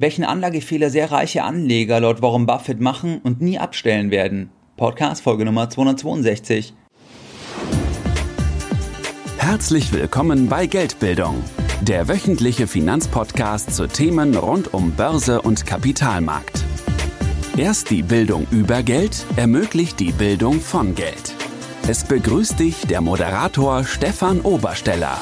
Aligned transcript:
welchen 0.00 0.24
Anlagefehler 0.24 0.88
sehr 0.88 1.12
reiche 1.12 1.44
Anleger 1.44 2.00
laut 2.00 2.22
Warren 2.22 2.46
Buffett 2.46 2.80
machen 2.80 3.20
und 3.22 3.42
nie 3.42 3.58
abstellen 3.58 4.10
werden. 4.10 4.50
Podcast 4.78 5.22
Folge 5.22 5.44
Nummer 5.44 5.68
262. 5.68 6.72
Herzlich 9.36 9.92
willkommen 9.92 10.48
bei 10.48 10.66
Geldbildung, 10.66 11.44
der 11.82 12.08
wöchentliche 12.08 12.66
Finanzpodcast 12.66 13.74
zu 13.74 13.88
Themen 13.88 14.34
rund 14.36 14.72
um 14.72 14.92
Börse 14.92 15.42
und 15.42 15.66
Kapitalmarkt. 15.66 16.64
Erst 17.58 17.90
die 17.90 18.02
Bildung 18.02 18.46
über 18.50 18.82
Geld 18.82 19.26
ermöglicht 19.36 20.00
die 20.00 20.12
Bildung 20.12 20.60
von 20.60 20.94
Geld. 20.94 21.34
Es 21.86 22.04
begrüßt 22.04 22.58
dich 22.58 22.86
der 22.86 23.02
Moderator 23.02 23.84
Stefan 23.84 24.40
Obersteller. 24.40 25.18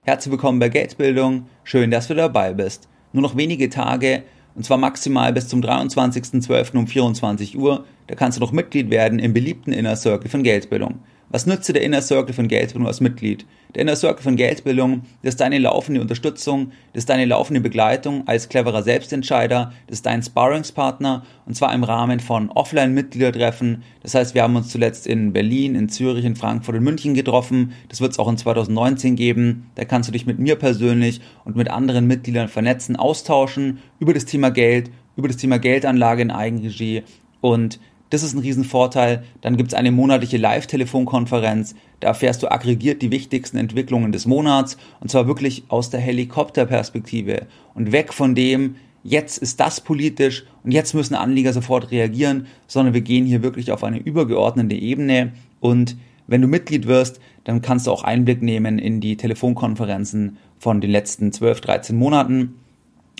Herzlich 0.00 0.32
willkommen 0.32 0.58
bei 0.58 0.70
Geldbildung. 0.70 1.46
Schön, 1.64 1.90
dass 1.90 2.08
du 2.08 2.14
dabei 2.14 2.54
bist 2.54 2.88
nur 3.16 3.22
noch 3.22 3.36
wenige 3.36 3.68
Tage, 3.68 4.22
und 4.54 4.64
zwar 4.64 4.78
maximal 4.78 5.32
bis 5.32 5.48
zum 5.48 5.60
23.12. 5.60 6.76
um 6.76 6.86
24 6.86 7.58
Uhr. 7.58 7.84
Da 8.06 8.14
kannst 8.14 8.38
du 8.38 8.40
noch 8.40 8.52
Mitglied 8.52 8.90
werden 8.90 9.18
im 9.18 9.32
beliebten 9.32 9.72
Inner 9.72 9.96
Circle 9.96 10.30
von 10.30 10.42
Geldbildung. 10.42 11.00
Was 11.28 11.44
nützt 11.44 11.68
der 11.68 11.82
Inner 11.82 12.02
Circle 12.02 12.32
von 12.32 12.46
Geldbildung 12.46 12.86
als 12.86 13.00
Mitglied? 13.00 13.46
Der 13.74 13.82
Inner 13.82 13.96
Circle 13.96 14.22
von 14.22 14.36
Geldbildung, 14.36 15.02
das 15.22 15.34
ist 15.34 15.40
deine 15.40 15.58
laufende 15.58 16.00
Unterstützung, 16.00 16.70
das 16.92 17.02
ist 17.02 17.10
deine 17.10 17.24
laufende 17.24 17.60
Begleitung 17.60 18.22
als 18.28 18.48
cleverer 18.48 18.84
Selbstentscheider, 18.84 19.72
das 19.88 19.98
ist 19.98 20.06
dein 20.06 20.22
Sparringspartner 20.22 21.24
und 21.44 21.56
zwar 21.56 21.74
im 21.74 21.82
Rahmen 21.82 22.20
von 22.20 22.50
Offline-Mitgliedertreffen. 22.50 23.82
Das 24.04 24.14
heißt, 24.14 24.36
wir 24.36 24.44
haben 24.44 24.54
uns 24.54 24.68
zuletzt 24.68 25.08
in 25.08 25.32
Berlin, 25.32 25.74
in 25.74 25.88
Zürich, 25.88 26.24
in 26.24 26.36
Frankfurt 26.36 26.76
und 26.76 26.84
München 26.84 27.14
getroffen. 27.14 27.72
Das 27.88 28.00
wird 28.00 28.12
es 28.12 28.20
auch 28.20 28.28
in 28.28 28.38
2019 28.38 29.16
geben. 29.16 29.68
Da 29.74 29.84
kannst 29.84 30.08
du 30.08 30.12
dich 30.12 30.26
mit 30.26 30.38
mir 30.38 30.54
persönlich 30.54 31.20
und 31.44 31.56
mit 31.56 31.68
anderen 31.68 32.06
Mitgliedern 32.06 32.46
vernetzen, 32.46 32.94
austauschen 32.94 33.78
über 33.98 34.14
das 34.14 34.26
Thema 34.26 34.50
Geld, 34.50 34.92
über 35.16 35.26
das 35.26 35.38
Thema 35.38 35.58
Geldanlage 35.58 36.22
in 36.22 36.30
Eigenregie 36.30 37.02
und 37.40 37.80
das 38.10 38.22
ist 38.22 38.34
ein 38.34 38.40
Riesenvorteil. 38.40 39.24
Dann 39.40 39.56
gibt 39.56 39.72
es 39.72 39.74
eine 39.74 39.90
monatliche 39.90 40.36
Live-Telefonkonferenz. 40.36 41.74
Da 42.00 42.08
erfährst 42.08 42.42
du 42.42 42.50
aggregiert 42.50 43.02
die 43.02 43.10
wichtigsten 43.10 43.56
Entwicklungen 43.56 44.12
des 44.12 44.26
Monats 44.26 44.76
und 45.00 45.10
zwar 45.10 45.26
wirklich 45.26 45.64
aus 45.68 45.90
der 45.90 46.00
Helikopterperspektive 46.00 47.46
und 47.74 47.92
weg 47.92 48.12
von 48.12 48.34
dem, 48.34 48.76
jetzt 49.02 49.38
ist 49.38 49.60
das 49.60 49.80
politisch 49.80 50.44
und 50.64 50.72
jetzt 50.72 50.94
müssen 50.94 51.14
Anleger 51.14 51.52
sofort 51.52 51.90
reagieren, 51.90 52.46
sondern 52.66 52.94
wir 52.94 53.00
gehen 53.00 53.24
hier 53.24 53.42
wirklich 53.42 53.72
auf 53.72 53.84
eine 53.84 53.98
übergeordnete 53.98 54.74
Ebene 54.74 55.32
und 55.60 55.96
wenn 56.26 56.42
du 56.42 56.48
Mitglied 56.48 56.86
wirst, 56.86 57.20
dann 57.44 57.62
kannst 57.62 57.86
du 57.86 57.92
auch 57.92 58.02
Einblick 58.02 58.42
nehmen 58.42 58.78
in 58.78 59.00
die 59.00 59.16
Telefonkonferenzen 59.16 60.38
von 60.58 60.80
den 60.80 60.90
letzten 60.90 61.32
12, 61.32 61.60
13 61.60 61.96
Monaten. 61.96 62.56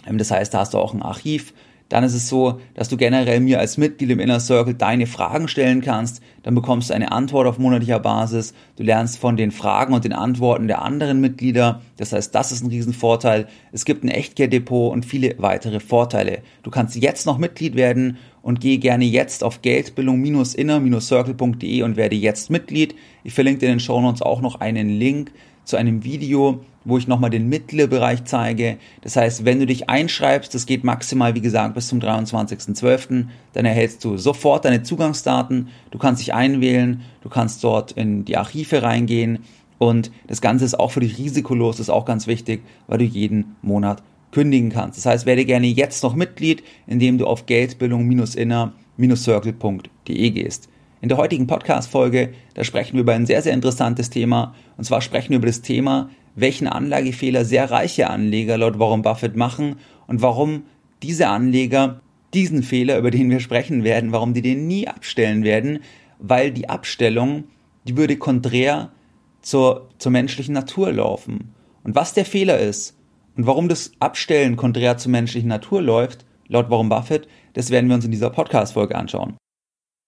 Ähm, 0.07 0.19
das 0.19 0.31
heißt, 0.31 0.53
da 0.53 0.61
hast 0.61 0.75
du 0.75 0.79
auch 0.79 0.95
ein 0.95 1.03
Archiv 1.03 1.55
dann 1.89 2.03
ist 2.03 2.15
es 2.15 2.29
so, 2.29 2.61
dass 2.75 2.89
du 2.89 2.97
generell 2.97 3.39
mir 3.41 3.61
als 3.61 3.79
Mitglied 3.79 4.11
im 4.11 4.19
Inner 4.19 4.41
Circle 4.41 4.75
deine 4.75 5.07
Fragen 5.07 5.47
stellen 5.47 5.83
kannst. 5.83 6.21
Dann 6.43 6.57
bekommst 6.57 6.91
du 6.91 6.95
eine 6.95 7.13
Antwort 7.13 7.47
auf 7.47 7.59
monatlicher 7.59 8.01
Basis. 8.01 8.55
Du 8.77 8.83
lernst 8.83 9.19
von 9.19 9.37
den 9.37 9.53
Fragen 9.53 9.95
und 9.95 10.05
den 10.05 10.13
Antworten 10.13 10.67
der 10.67 10.83
anderen 10.83 11.21
Mitglieder. 11.21 11.83
Das 11.97 12.13
heißt, 12.13 12.35
das 12.35 12.51
ist 12.51 12.65
ein 12.65 12.71
Riesenvorteil. 12.71 13.47
Es 13.71 13.85
gibt 13.85 14.03
ein 14.03 14.09
Echtgelddepot 14.09 14.93
und 14.93 15.07
viele 15.07 15.37
weitere 15.39 15.79
Vorteile. 15.79 16.43
Du 16.65 16.71
kannst 16.71 16.97
jetzt 16.97 17.25
noch 17.25 17.39
Mitglied 17.39 17.77
werden 17.77 18.19
und 18.43 18.61
geh 18.61 18.79
gerne 18.79 19.05
jetzt 19.05 19.45
auf 19.45 19.63
geldbildung-inner-circle.de 19.63 21.83
und 21.83 21.97
werde 21.97 22.17
jetzt 22.17 22.51
Mitglied. 22.51 22.97
Ich 23.23 23.35
verlinke 23.35 23.61
dir 23.61 23.67
in 23.67 23.75
den 23.75 23.81
Show 23.81 24.01
Notes 24.01 24.23
auch 24.23 24.41
noch 24.41 24.61
einen 24.61 24.89
Link 24.89 25.31
zu 25.67 25.77
einem 25.77 26.03
Video, 26.05 26.65
wo 26.85 26.97
ich 26.97 27.09
nochmal 27.09 27.31
den 27.31 27.49
Mitgliederbereich 27.49 28.25
zeige. 28.25 28.79
Das 29.03 29.17
heißt, 29.17 29.45
wenn 29.45 29.59
du 29.59 29.67
dich 29.67 29.91
einschreibst, 29.91 30.55
das 30.55 30.65
geht 30.65 30.85
maximal, 30.85 31.35
wie 31.35 31.43
gesagt, 31.43 31.75
bis 31.75 31.89
zum 31.89 31.99
23.12., 31.99 33.27
dann 33.53 33.65
erhältst 33.65 34.05
du 34.05 34.17
sofort 34.17 34.65
deine 34.65 34.85
Zugangsdaten, 34.85 35.69
du 35.91 35.99
kannst 35.99 36.23
dich 36.23 36.33
einwählen, 36.33 37.03
du 37.23 37.29
kannst 37.29 37.65
dort 37.65 37.91
in 37.93 38.25
die 38.25 38.39
Archive 38.39 38.83
reingehen 38.83 39.41
und 39.79 40.11
das 40.29 40.41
Ganze 40.41 40.65
ist 40.65 40.79
auch 40.79 40.93
für 40.93 41.01
dich 41.01 41.19
risikolos, 41.19 41.81
ist 41.81 41.91
auch 41.91 42.07
ganz 42.07 42.29
wichtig, 42.29 42.63
weil 42.87 42.99
du 42.99 43.05
jeden 43.05 43.57
Monat 43.61 44.05
kündigen 44.31 44.71
kannst. 44.71 44.99
Das 44.99 45.07
heißt, 45.07 45.27
werde 45.27 45.45
gerne 45.45 45.67
jetzt 45.67 46.05
noch 46.05 46.15
Mitglied, 46.15 46.63
indem 46.87 47.19
du 47.19 47.27
auf 47.27 47.47
geldbildung-inner-circle.de 47.47 50.31
gehst. 50.31 50.69
In 51.03 51.11
der 51.11 51.19
heutigen 51.19 51.47
Podcast-Folge, 51.47 52.33
da 52.55 52.65
sprechen 52.65 52.95
wir 52.95 53.03
über 53.03 53.13
ein 53.13 53.27
sehr, 53.27 53.43
sehr 53.43 53.53
interessantes 53.53 54.09
Thema. 54.09 54.55
Und 54.79 54.85
zwar 54.85 55.03
sprechen 55.03 55.31
wir 55.31 55.37
über 55.37 55.47
das 55.47 55.61
Thema, 55.61 56.09
welchen 56.35 56.67
Anlagefehler 56.67 57.45
sehr 57.45 57.71
reiche 57.71 58.09
Anleger 58.09 58.57
laut 58.57 58.79
Warren 58.79 59.03
Buffett 59.03 59.37
machen 59.37 59.77
und 60.07 60.23
warum 60.23 60.63
diese 61.03 61.29
Anleger 61.29 62.01
diesen 62.33 62.63
Fehler, 62.63 62.99
über 62.99 63.11
den 63.11 63.29
wir 63.29 63.41
sprechen 63.41 63.85
werden, 63.85 64.13
warum 64.13 64.33
die 64.33 64.43
den 64.43 64.67
nie 64.67 64.89
abstellen 64.89 65.45
werden, 65.45 65.81
weil 66.19 66.51
die 66.51 66.69
Abstellung, 66.69 67.45
die 67.87 67.97
würde 67.97 68.17
konträr 68.17 68.91
zur, 69.43 69.91
zur 69.99 70.13
menschlichen 70.13 70.55
Natur 70.55 70.93
laufen. 70.93 71.55
Und 71.85 71.95
was 71.95 72.15
der 72.15 72.25
Fehler 72.25 72.59
ist 72.59 72.97
und 73.37 73.47
warum 73.47 73.69
das 73.69 73.93
Abstellen 74.01 74.57
konträr 74.57 74.97
zur 74.97 75.13
menschlichen 75.13 75.49
Natur 75.49 75.83
läuft, 75.83 76.25
laut 76.49 76.71
Warren 76.71 76.89
Buffett, 76.89 77.29
das 77.53 77.71
werden 77.71 77.89
wir 77.89 77.97
uns 77.97 78.05
in 78.07 78.11
dieser 78.11 78.31
Podcast-Folge 78.31 78.97
anschauen. 78.97 79.37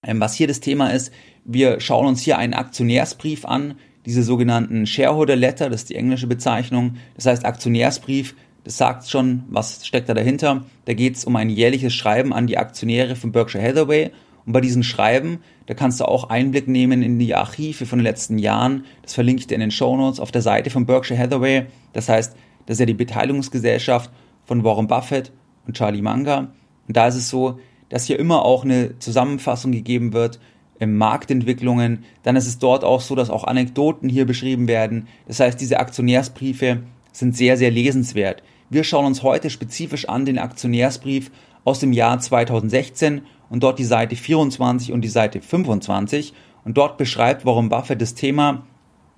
Ähm, 0.08 0.20
was 0.20 0.34
hier 0.34 0.48
das 0.48 0.60
Thema 0.60 0.88
ist, 0.88 1.12
wir 1.44 1.80
schauen 1.80 2.06
uns 2.06 2.22
hier 2.22 2.38
einen 2.38 2.54
Aktionärsbrief 2.54 3.44
an, 3.44 3.74
diese 4.06 4.22
sogenannten 4.22 4.86
Shareholder 4.86 5.36
Letter, 5.36 5.68
das 5.68 5.82
ist 5.82 5.90
die 5.90 5.96
englische 5.96 6.26
Bezeichnung. 6.26 6.96
Das 7.14 7.26
heißt 7.26 7.44
Aktionärsbrief, 7.44 8.34
das 8.64 8.78
sagt 8.78 9.06
schon, 9.08 9.44
was 9.50 9.86
steckt 9.86 10.08
da 10.08 10.14
dahinter. 10.14 10.64
Da 10.86 10.94
geht 10.94 11.16
es 11.16 11.26
um 11.26 11.36
ein 11.36 11.50
jährliches 11.50 11.92
Schreiben 11.92 12.32
an 12.32 12.46
die 12.46 12.56
Aktionäre 12.56 13.16
von 13.16 13.32
Berkshire 13.32 13.62
Hathaway. 13.62 14.10
Und 14.46 14.54
bei 14.54 14.62
diesen 14.62 14.82
Schreiben, 14.82 15.40
da 15.66 15.74
kannst 15.74 16.00
du 16.00 16.06
auch 16.06 16.30
Einblick 16.30 16.68
nehmen 16.68 17.02
in 17.02 17.18
die 17.18 17.34
Archive 17.34 17.84
von 17.84 17.98
den 17.98 18.04
letzten 18.04 18.38
Jahren. 18.38 18.86
Das 19.02 19.12
verlinke 19.12 19.40
ich 19.40 19.46
dir 19.46 19.56
in 19.56 19.60
den 19.60 19.70
Show 19.70 19.94
Notes 19.94 20.20
auf 20.20 20.32
der 20.32 20.40
Seite 20.40 20.70
von 20.70 20.86
Berkshire 20.86 21.18
Hathaway. 21.18 21.66
Das 21.92 22.08
heißt, 22.08 22.34
das 22.64 22.76
ist 22.76 22.80
ja 22.80 22.86
die 22.86 22.94
Beteiligungsgesellschaft 22.94 24.10
von 24.46 24.64
Warren 24.64 24.86
Buffett 24.86 25.32
und 25.66 25.76
Charlie 25.76 26.00
Munger. 26.00 26.52
Und 26.86 26.96
da 26.96 27.08
ist 27.08 27.16
es 27.16 27.28
so, 27.28 27.58
dass 27.88 28.04
hier 28.04 28.18
immer 28.18 28.44
auch 28.44 28.64
eine 28.64 28.98
Zusammenfassung 28.98 29.72
gegeben 29.72 30.12
wird 30.12 30.38
im 30.78 30.96
Marktentwicklungen. 30.96 32.04
Dann 32.22 32.36
ist 32.36 32.46
es 32.46 32.58
dort 32.58 32.84
auch 32.84 33.00
so, 33.00 33.14
dass 33.14 33.30
auch 33.30 33.44
Anekdoten 33.44 34.08
hier 34.08 34.26
beschrieben 34.26 34.68
werden. 34.68 35.08
Das 35.26 35.40
heißt, 35.40 35.60
diese 35.60 35.80
Aktionärsbriefe 35.80 36.82
sind 37.12 37.36
sehr, 37.36 37.56
sehr 37.56 37.70
lesenswert. 37.70 38.42
Wir 38.70 38.84
schauen 38.84 39.06
uns 39.06 39.22
heute 39.22 39.50
spezifisch 39.50 40.08
an 40.08 40.24
den 40.24 40.38
Aktionärsbrief 40.38 41.30
aus 41.64 41.80
dem 41.80 41.92
Jahr 41.92 42.18
2016 42.20 43.22
und 43.50 43.62
dort 43.62 43.78
die 43.78 43.84
Seite 43.84 44.14
24 44.14 44.92
und 44.92 45.00
die 45.00 45.08
Seite 45.08 45.40
25. 45.40 46.34
Und 46.64 46.76
dort 46.76 46.98
beschreibt 46.98 47.46
Warren 47.46 47.70
Buffett 47.70 48.02
das 48.02 48.14
Thema, 48.14 48.66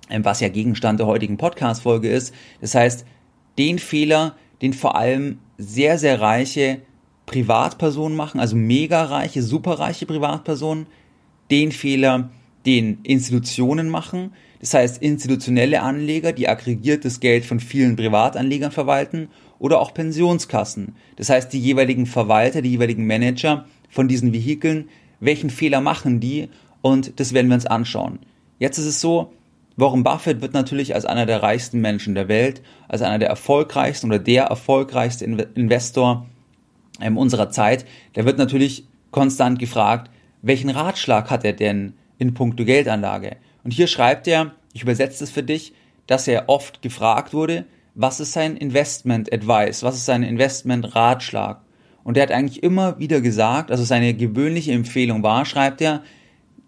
ähm, 0.09 0.23
was 0.23 0.39
ja 0.39 0.49
Gegenstand 0.49 0.99
der 0.99 1.07
heutigen 1.07 1.37
Podcast-Folge 1.37 2.09
ist. 2.09 2.33
Das 2.61 2.75
heißt, 2.75 3.05
den 3.57 3.77
Fehler, 3.77 4.35
den 4.61 4.73
vor 4.73 4.95
allem 4.95 5.39
sehr, 5.57 5.97
sehr 5.97 6.21
reiche 6.21 6.81
Privatpersonen 7.31 8.17
machen, 8.17 8.41
also 8.41 8.57
mega 8.57 9.05
reiche, 9.05 9.41
superreiche 9.41 10.05
Privatpersonen, 10.05 10.85
den 11.49 11.71
Fehler, 11.71 12.29
den 12.65 12.99
Institutionen 13.03 13.89
machen, 13.89 14.33
das 14.59 14.73
heißt 14.73 15.01
institutionelle 15.01 15.81
Anleger, 15.81 16.33
die 16.33 16.49
aggregiertes 16.49 17.21
Geld 17.21 17.45
von 17.45 17.61
vielen 17.61 17.95
Privatanlegern 17.95 18.71
verwalten 18.71 19.29
oder 19.59 19.79
auch 19.79 19.93
Pensionskassen, 19.93 20.95
das 21.15 21.29
heißt 21.29 21.53
die 21.53 21.59
jeweiligen 21.59 22.05
Verwalter, 22.05 22.61
die 22.61 22.71
jeweiligen 22.71 23.07
Manager 23.07 23.65
von 23.89 24.09
diesen 24.09 24.33
Vehikeln, 24.33 24.89
welchen 25.21 25.49
Fehler 25.49 25.79
machen 25.79 26.19
die? 26.19 26.49
Und 26.81 27.19
das 27.19 27.33
werden 27.33 27.47
wir 27.47 27.55
uns 27.55 27.67
anschauen. 27.67 28.19
Jetzt 28.59 28.77
ist 28.77 28.85
es 28.85 29.01
so, 29.01 29.31
Warren 29.77 30.03
Buffett 30.03 30.41
wird 30.41 30.53
natürlich 30.53 30.95
als 30.95 31.05
einer 31.05 31.25
der 31.25 31.43
reichsten 31.43 31.79
Menschen 31.79 32.13
der 32.13 32.27
Welt, 32.27 32.61
als 32.89 33.01
einer 33.01 33.19
der 33.19 33.29
erfolgreichsten 33.29 34.07
oder 34.07 34.19
der 34.19 34.45
erfolgreichste 34.45 35.25
Investor 35.25 36.25
ähm, 37.01 37.17
unserer 37.17 37.49
Zeit, 37.49 37.85
der 38.15 38.25
wird 38.25 38.37
natürlich 38.37 38.85
konstant 39.11 39.59
gefragt, 39.59 40.09
welchen 40.41 40.69
Ratschlag 40.69 41.29
hat 41.29 41.43
er 41.45 41.53
denn 41.53 41.93
in 42.17 42.33
puncto 42.33 42.65
Geldanlage? 42.65 43.37
Und 43.63 43.71
hier 43.71 43.87
schreibt 43.87 44.27
er, 44.27 44.51
ich 44.73 44.83
übersetze 44.83 45.23
es 45.23 45.31
für 45.31 45.43
dich, 45.43 45.73
dass 46.07 46.27
er 46.27 46.49
oft 46.49 46.81
gefragt 46.81 47.33
wurde, 47.33 47.65
was 47.93 48.19
ist 48.19 48.33
sein 48.33 48.55
Investment 48.57 49.31
Advice, 49.33 49.83
was 49.83 49.95
ist 49.95 50.05
sein 50.05 50.23
Investment 50.23 50.95
Ratschlag? 50.95 51.61
Und 52.03 52.17
er 52.17 52.23
hat 52.23 52.31
eigentlich 52.31 52.63
immer 52.63 52.97
wieder 52.99 53.21
gesagt, 53.21 53.69
also 53.69 53.83
seine 53.83 54.13
gewöhnliche 54.13 54.71
Empfehlung 54.71 55.23
war, 55.23 55.45
schreibt 55.45 55.81
er, 55.81 56.01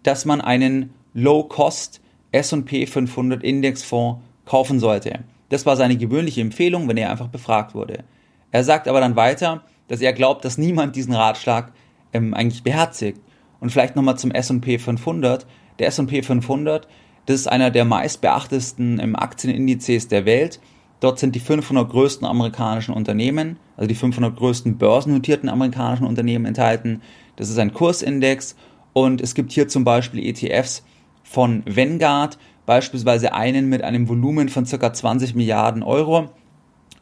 dass 0.02 0.24
man 0.24 0.40
einen 0.40 0.90
Low-Cost 1.14 2.00
S&P 2.30 2.86
500 2.86 3.42
Indexfonds 3.42 4.20
kaufen 4.44 4.78
sollte. 4.78 5.20
Das 5.48 5.66
war 5.66 5.76
seine 5.76 5.96
gewöhnliche 5.96 6.40
Empfehlung, 6.40 6.88
wenn 6.88 6.96
er 6.96 7.10
einfach 7.10 7.28
befragt 7.28 7.74
wurde. 7.74 8.04
Er 8.50 8.64
sagt 8.64 8.86
aber 8.86 9.00
dann 9.00 9.16
weiter, 9.16 9.62
dass 9.88 10.00
er 10.00 10.12
glaubt, 10.12 10.44
dass 10.44 10.58
niemand 10.58 10.96
diesen 10.96 11.14
Ratschlag 11.14 11.72
ähm, 12.12 12.34
eigentlich 12.34 12.62
beherzigt. 12.62 13.20
Und 13.60 13.70
vielleicht 13.70 13.96
nochmal 13.96 14.18
zum 14.18 14.30
S&P 14.30 14.78
500. 14.78 15.46
Der 15.78 15.88
S&P 15.88 16.22
500, 16.22 16.86
das 17.26 17.40
ist 17.40 17.46
einer 17.46 17.70
der 17.70 17.84
meistbeachtesten 17.84 19.00
ähm, 19.00 19.16
Aktienindizes 19.16 20.08
der 20.08 20.24
Welt. 20.24 20.60
Dort 21.00 21.18
sind 21.18 21.34
die 21.34 21.40
500 21.40 21.90
größten 21.90 22.26
amerikanischen 22.26 22.94
Unternehmen, 22.94 23.58
also 23.76 23.88
die 23.88 23.94
500 23.94 24.36
größten 24.36 24.78
börsennotierten 24.78 25.48
amerikanischen 25.48 26.06
Unternehmen 26.06 26.46
enthalten. 26.46 27.02
Das 27.36 27.50
ist 27.50 27.58
ein 27.58 27.74
Kursindex 27.74 28.56
und 28.92 29.20
es 29.20 29.34
gibt 29.34 29.52
hier 29.52 29.68
zum 29.68 29.84
Beispiel 29.84 30.24
ETFs 30.24 30.84
von 31.22 31.62
Vanguard, 31.66 32.38
beispielsweise 32.64 33.34
einen 33.34 33.68
mit 33.68 33.82
einem 33.82 34.08
Volumen 34.08 34.48
von 34.48 34.64
ca. 34.64 34.92
20 34.92 35.34
Milliarden 35.34 35.82
Euro 35.82 36.30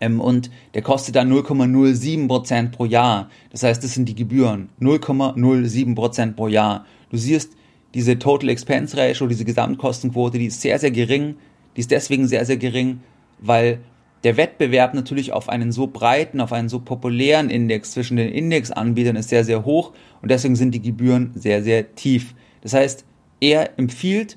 ähm, 0.02 0.20
und 0.20 0.50
der 0.74 0.82
kostet 0.82 1.14
dann 1.16 1.32
0,07 1.32 2.26
Prozent 2.26 2.72
pro 2.72 2.84
Jahr. 2.84 3.30
Das 3.50 3.62
heißt, 3.62 3.82
das 3.82 3.94
sind 3.94 4.08
die 4.08 4.16
Gebühren. 4.16 4.68
0,07 4.80 5.94
Prozent 5.94 6.36
pro 6.36 6.48
Jahr. 6.48 6.84
Du 7.10 7.16
siehst, 7.16 7.52
diese 7.94 8.18
Total 8.18 8.48
Expense 8.48 8.96
Ratio, 8.96 9.28
diese 9.28 9.44
Gesamtkostenquote, 9.44 10.38
die 10.38 10.46
ist 10.46 10.60
sehr, 10.60 10.78
sehr 10.78 10.90
gering. 10.90 11.36
Die 11.76 11.80
ist 11.80 11.90
deswegen 11.90 12.26
sehr, 12.26 12.44
sehr 12.44 12.56
gering, 12.56 13.00
weil 13.38 13.78
der 14.24 14.36
Wettbewerb 14.36 14.94
natürlich 14.94 15.32
auf 15.32 15.48
einen 15.48 15.72
so 15.72 15.86
breiten, 15.86 16.40
auf 16.40 16.52
einen 16.52 16.68
so 16.68 16.80
populären 16.80 17.48
Index 17.48 17.92
zwischen 17.92 18.16
den 18.16 18.28
Indexanbietern 18.28 19.16
ist 19.16 19.30
sehr, 19.30 19.44
sehr 19.44 19.64
hoch 19.64 19.92
und 20.20 20.30
deswegen 20.30 20.54
sind 20.54 20.72
die 20.72 20.82
Gebühren 20.82 21.32
sehr, 21.34 21.62
sehr 21.62 21.94
tief. 21.94 22.34
Das 22.60 22.72
heißt, 22.72 23.04
er 23.40 23.78
empfiehlt, 23.78 24.36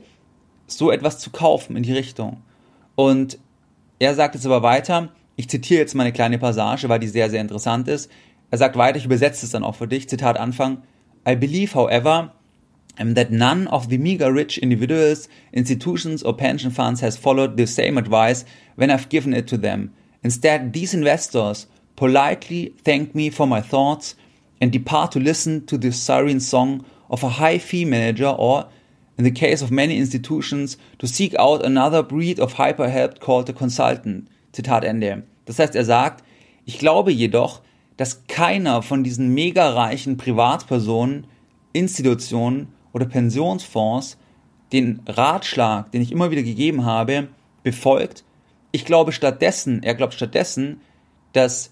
so 0.67 0.91
etwas 0.91 1.19
zu 1.19 1.29
kaufen 1.29 1.75
in 1.75 1.83
die 1.83 1.93
Richtung. 1.93 2.37
Und 2.95 3.37
er 3.99 4.15
sagt 4.15 4.35
jetzt 4.35 4.45
aber 4.45 4.63
weiter, 4.63 5.11
ich 5.35 5.49
zitiere 5.49 5.81
jetzt 5.81 5.95
mal 5.95 6.03
eine 6.03 6.13
kleine 6.13 6.37
Passage, 6.37 6.87
weil 6.89 6.99
die 6.99 7.07
sehr, 7.07 7.29
sehr 7.29 7.41
interessant 7.41 7.87
ist. 7.87 8.09
Er 8.51 8.57
sagt 8.57 8.77
weiter, 8.77 8.97
ich 8.97 9.05
übersetze 9.05 9.45
es 9.45 9.51
dann 9.51 9.63
auch 9.63 9.75
für 9.75 9.87
dich. 9.87 10.07
Zitat 10.07 10.37
Anfang. 10.37 10.83
I 11.27 11.35
believe, 11.35 11.75
however, 11.75 12.33
that 12.97 13.31
none 13.31 13.67
of 13.67 13.87
the 13.89 13.97
meager 13.97 14.33
rich 14.33 14.57
individuals, 14.57 15.27
institutions 15.51 16.23
or 16.23 16.37
pension 16.37 16.71
funds 16.71 17.01
has 17.01 17.17
followed 17.17 17.57
the 17.57 17.65
same 17.65 17.97
advice 17.97 18.45
when 18.75 18.89
I've 18.89 19.09
given 19.09 19.33
it 19.33 19.47
to 19.47 19.57
them. 19.57 19.91
Instead, 20.23 20.73
these 20.73 20.93
investors 20.93 21.67
politely 21.95 22.73
thank 22.83 23.13
me 23.13 23.29
for 23.29 23.47
my 23.47 23.61
thoughts 23.61 24.15
and 24.61 24.71
depart 24.71 25.11
to 25.11 25.19
listen 25.19 25.65
to 25.65 25.77
the 25.77 25.91
siren 25.91 26.39
song 26.39 26.85
of 27.09 27.23
a 27.23 27.29
high 27.29 27.57
fee 27.57 27.85
manager 27.85 28.29
or, 28.29 28.67
in 29.17 29.23
the 29.23 29.31
case 29.31 29.61
of 29.61 29.71
many 29.71 29.97
institutions, 29.97 30.77
to 30.99 31.07
seek 31.07 31.35
out 31.37 31.65
another 31.65 32.01
breed 32.01 32.39
of 32.39 32.53
hyper 32.53 32.89
help 32.89 33.19
called 33.19 33.49
a 33.49 33.53
consultant. 33.53 34.27
Zitat 34.55 34.83
Ende. 34.83 35.23
Das 35.45 35.59
heißt, 35.59 35.75
er 35.75 35.85
sagt, 35.85 36.23
ich 36.65 36.79
glaube 36.79 37.11
jedoch, 37.11 37.61
dass 37.97 38.25
keiner 38.27 38.81
von 38.81 39.03
diesen 39.03 39.33
mega 39.33 39.69
reichen 39.69 40.17
Privatpersonen, 40.17 41.27
Institutionen 41.73 42.69
oder 42.93 43.05
Pensionsfonds 43.05 44.17
den 44.71 45.01
Ratschlag, 45.05 45.91
den 45.91 46.01
ich 46.01 46.11
immer 46.11 46.31
wieder 46.31 46.43
gegeben 46.43 46.85
habe, 46.85 47.27
befolgt. 47.63 48.23
Ich 48.71 48.85
glaube 48.85 49.11
stattdessen, 49.11 49.83
er 49.83 49.95
glaubt 49.95 50.13
stattdessen, 50.13 50.81
dass 51.33 51.71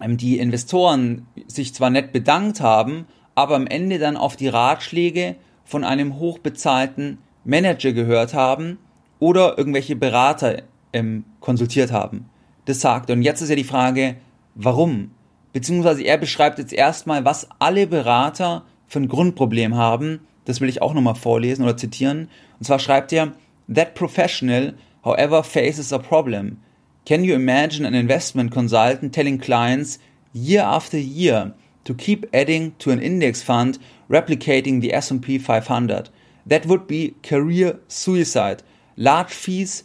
ähm, 0.00 0.16
die 0.16 0.38
Investoren 0.38 1.26
sich 1.46 1.74
zwar 1.74 1.90
nett 1.90 2.12
bedankt 2.12 2.60
haben, 2.60 3.06
aber 3.34 3.56
am 3.56 3.66
Ende 3.66 3.98
dann 3.98 4.16
auf 4.16 4.36
die 4.36 4.48
Ratschläge 4.48 5.36
von 5.64 5.84
einem 5.84 6.18
hochbezahlten 6.18 7.18
Manager 7.44 7.92
gehört 7.92 8.34
haben 8.34 8.78
oder 9.18 9.58
irgendwelche 9.58 9.96
Berater 9.96 10.62
ähm, 10.94 11.24
konsultiert 11.40 11.92
haben. 11.92 12.30
Das 12.64 12.80
sagt 12.80 13.10
er. 13.10 13.16
Und 13.16 13.22
jetzt 13.22 13.42
ist 13.42 13.50
ja 13.50 13.56
die 13.56 13.64
Frage, 13.64 14.16
warum? 14.54 15.10
Beziehungsweise 15.52 16.02
er 16.02 16.16
beschreibt 16.16 16.58
jetzt 16.58 16.72
erstmal, 16.72 17.24
was 17.24 17.48
alle 17.58 17.86
Berater 17.86 18.64
für 18.86 19.00
ein 19.00 19.08
Grundproblem 19.08 19.74
haben. 19.76 20.20
Das 20.46 20.60
will 20.60 20.68
ich 20.68 20.80
auch 20.80 20.94
nochmal 20.94 21.14
vorlesen 21.14 21.64
oder 21.64 21.76
zitieren. 21.76 22.28
Und 22.58 22.64
zwar 22.64 22.78
schreibt 22.78 23.12
er, 23.12 23.32
That 23.72 23.94
professional, 23.94 24.74
however, 25.04 25.42
faces 25.42 25.92
a 25.92 25.98
problem. 25.98 26.58
Can 27.06 27.24
you 27.24 27.34
imagine 27.34 27.86
an 27.86 27.94
investment 27.94 28.50
consultant 28.50 29.14
telling 29.14 29.38
clients 29.38 29.98
year 30.32 30.64
after 30.64 30.98
year 30.98 31.54
to 31.84 31.94
keep 31.94 32.26
adding 32.34 32.72
to 32.78 32.90
an 32.90 32.98
index 32.98 33.42
fund 33.42 33.78
replicating 34.08 34.80
the 34.80 34.92
S&P 34.92 35.38
500? 35.38 36.10
That 36.46 36.66
would 36.66 36.86
be 36.86 37.14
career 37.22 37.78
suicide. 37.88 38.62
Large 38.96 39.32
fees 39.32 39.84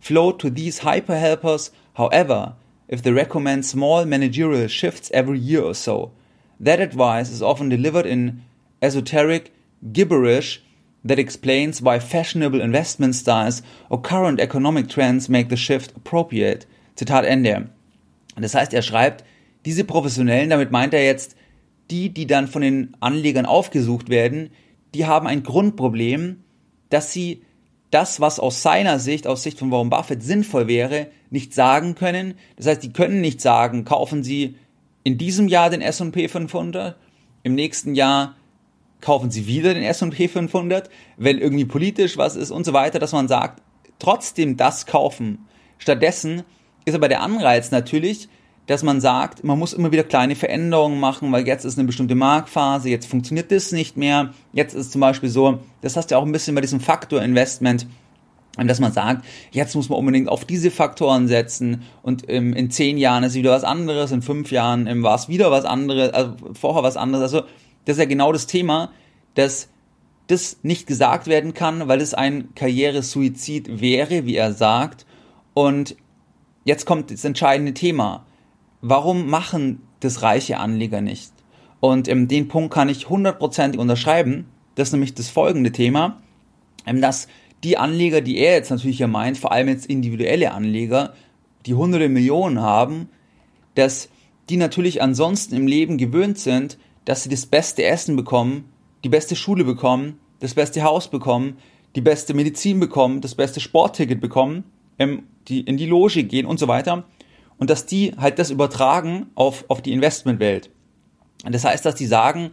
flow 0.00 0.32
to 0.32 0.50
these 0.50 0.78
hyper 0.78 1.18
helpers, 1.18 1.70
however, 1.94 2.54
if 2.88 3.02
they 3.02 3.12
recommend 3.12 3.66
small 3.66 4.04
managerial 4.04 4.68
shifts 4.68 5.10
every 5.12 5.38
year 5.38 5.62
or 5.62 5.74
so. 5.74 6.12
That 6.60 6.80
advice 6.80 7.30
is 7.30 7.42
often 7.42 7.68
delivered 7.68 8.06
in 8.06 8.42
esoteric 8.80 9.52
gibberish 9.92 10.62
that 11.04 11.18
explains 11.18 11.80
why 11.80 11.98
fashionable 11.98 12.60
investment 12.60 13.14
styles 13.14 13.62
or 13.88 14.00
current 14.00 14.40
economic 14.40 14.88
trends 14.88 15.28
make 15.28 15.48
the 15.48 15.56
shift 15.56 15.96
appropriate. 15.96 16.66
Zitat 16.96 17.24
Ende. 17.24 17.70
Das 18.36 18.54
heißt, 18.54 18.74
er 18.74 18.82
schreibt, 18.82 19.24
diese 19.64 19.84
Professionellen, 19.84 20.50
damit 20.50 20.70
meint 20.70 20.94
er 20.94 21.04
jetzt 21.04 21.36
die, 21.90 22.10
die 22.10 22.26
dann 22.26 22.48
von 22.48 22.62
den 22.62 22.96
Anlegern 23.00 23.46
aufgesucht 23.46 24.08
werden, 24.08 24.50
die 24.94 25.06
haben 25.06 25.26
ein 25.26 25.42
Grundproblem, 25.42 26.42
dass 26.90 27.12
sie 27.12 27.42
das, 27.90 28.20
was 28.20 28.38
aus 28.38 28.62
seiner 28.62 28.98
Sicht, 28.98 29.26
aus 29.26 29.42
Sicht 29.42 29.58
von 29.58 29.70
Warren 29.70 29.90
Buffett 29.90 30.22
sinnvoll 30.22 30.68
wäre, 30.68 31.08
nicht 31.30 31.54
sagen 31.54 31.94
können. 31.94 32.34
Das 32.56 32.66
heißt, 32.66 32.82
die 32.82 32.92
können 32.92 33.20
nicht 33.20 33.40
sagen, 33.40 33.84
kaufen 33.84 34.22
Sie 34.22 34.56
in 35.04 35.16
diesem 35.16 35.48
Jahr 35.48 35.70
den 35.70 35.80
S&P 35.80 36.28
500, 36.28 36.96
im 37.42 37.54
nächsten 37.54 37.94
Jahr 37.94 38.34
kaufen 39.00 39.30
Sie 39.30 39.46
wieder 39.46 39.74
den 39.74 39.84
S&P 39.84 40.28
500, 40.28 40.90
wenn 41.16 41.38
irgendwie 41.38 41.64
politisch 41.64 42.18
was 42.18 42.36
ist 42.36 42.50
und 42.50 42.64
so 42.64 42.72
weiter, 42.72 42.98
dass 42.98 43.12
man 43.12 43.28
sagt, 43.28 43.62
trotzdem 43.98 44.56
das 44.56 44.86
kaufen. 44.86 45.46
Stattdessen 45.78 46.42
ist 46.84 46.94
aber 46.94 47.08
der 47.08 47.22
Anreiz 47.22 47.70
natürlich, 47.70 48.28
dass 48.68 48.82
man 48.82 49.00
sagt, 49.00 49.44
man 49.44 49.58
muss 49.58 49.72
immer 49.72 49.92
wieder 49.92 50.04
kleine 50.04 50.36
Veränderungen 50.36 51.00
machen, 51.00 51.32
weil 51.32 51.46
jetzt 51.46 51.64
ist 51.64 51.78
eine 51.78 51.86
bestimmte 51.86 52.14
Marktphase, 52.14 52.90
jetzt 52.90 53.06
funktioniert 53.06 53.50
das 53.50 53.72
nicht 53.72 53.96
mehr. 53.96 54.34
Jetzt 54.52 54.74
ist 54.74 54.92
zum 54.92 55.00
Beispiel 55.00 55.30
so, 55.30 55.60
das 55.80 55.96
hast 55.96 56.10
du 56.10 56.14
ja 56.14 56.20
auch 56.20 56.26
ein 56.26 56.32
bisschen 56.32 56.54
bei 56.54 56.60
diesem 56.60 56.78
Faktor-Investment, 56.78 57.86
dass 58.58 58.78
man 58.78 58.92
sagt, 58.92 59.24
jetzt 59.52 59.74
muss 59.74 59.88
man 59.88 59.98
unbedingt 59.98 60.28
auf 60.28 60.44
diese 60.44 60.70
Faktoren 60.70 61.28
setzen 61.28 61.82
und 62.02 62.28
ähm, 62.28 62.52
in 62.52 62.70
zehn 62.70 62.98
Jahren 62.98 63.24
ist 63.24 63.34
wieder 63.34 63.52
was 63.52 63.64
anderes, 63.64 64.12
in 64.12 64.20
fünf 64.20 64.50
Jahren 64.50 64.86
ähm, 64.86 65.02
war 65.02 65.14
es 65.14 65.30
wieder 65.30 65.50
was 65.50 65.64
anderes, 65.64 66.12
also 66.12 66.34
vorher 66.52 66.82
was 66.82 66.98
anderes. 66.98 67.32
Also 67.32 67.46
das 67.86 67.96
ist 67.96 68.00
ja 68.00 68.04
genau 68.04 68.32
das 68.32 68.46
Thema, 68.46 68.90
dass 69.34 69.70
das 70.26 70.58
nicht 70.62 70.86
gesagt 70.86 71.26
werden 71.26 71.54
kann, 71.54 71.88
weil 71.88 72.02
es 72.02 72.12
ein 72.12 72.54
Karrieresuizid 72.54 73.80
wäre, 73.80 74.26
wie 74.26 74.36
er 74.36 74.52
sagt. 74.52 75.06
Und 75.54 75.96
jetzt 76.64 76.84
kommt 76.84 77.10
das 77.10 77.24
entscheidende 77.24 77.72
Thema 77.72 78.26
warum 78.80 79.28
machen 79.28 79.82
das 80.00 80.22
reiche 80.22 80.58
Anleger 80.58 81.00
nicht? 81.00 81.32
Und 81.80 82.08
ähm, 82.08 82.28
den 82.28 82.48
Punkt 82.48 82.72
kann 82.72 82.88
ich 82.88 83.08
hundertprozentig 83.08 83.80
unterschreiben. 83.80 84.46
Das 84.74 84.88
ist 84.88 84.92
nämlich 84.92 85.14
das 85.14 85.28
folgende 85.28 85.72
Thema, 85.72 86.20
ähm, 86.86 87.00
dass 87.00 87.28
die 87.64 87.76
Anleger, 87.76 88.20
die 88.20 88.38
er 88.38 88.54
jetzt 88.54 88.70
natürlich 88.70 88.98
hier 88.98 89.08
meint, 89.08 89.38
vor 89.38 89.52
allem 89.52 89.68
jetzt 89.68 89.86
individuelle 89.86 90.52
Anleger, 90.52 91.14
die 91.66 91.74
hunderte 91.74 92.08
Millionen 92.08 92.60
haben, 92.60 93.08
dass 93.74 94.08
die 94.48 94.56
natürlich 94.56 95.02
ansonsten 95.02 95.54
im 95.56 95.66
Leben 95.66 95.98
gewöhnt 95.98 96.38
sind, 96.38 96.78
dass 97.04 97.22
sie 97.22 97.28
das 97.28 97.46
beste 97.46 97.84
Essen 97.84 98.16
bekommen, 98.16 98.64
die 99.04 99.08
beste 99.08 99.36
Schule 99.36 99.64
bekommen, 99.64 100.18
das 100.40 100.54
beste 100.54 100.82
Haus 100.82 101.08
bekommen, 101.08 101.58
die 101.96 102.00
beste 102.00 102.34
Medizin 102.34 102.80
bekommen, 102.80 103.20
das 103.20 103.34
beste 103.34 103.60
Sportticket 103.60 104.20
bekommen, 104.20 104.64
ähm, 104.98 105.24
die 105.48 105.60
in 105.60 105.76
die 105.76 105.86
Loge 105.86 106.24
gehen 106.24 106.46
und 106.46 106.58
so 106.58 106.68
weiter 106.68 107.04
und 107.58 107.70
dass 107.70 107.86
die 107.86 108.14
halt 108.16 108.38
das 108.38 108.50
übertragen 108.50 109.26
auf, 109.34 109.64
auf 109.68 109.82
die 109.82 109.92
Investmentwelt. 109.92 110.70
Das 111.44 111.64
heißt, 111.64 111.84
dass 111.84 111.94
die 111.94 112.06
sagen, 112.06 112.50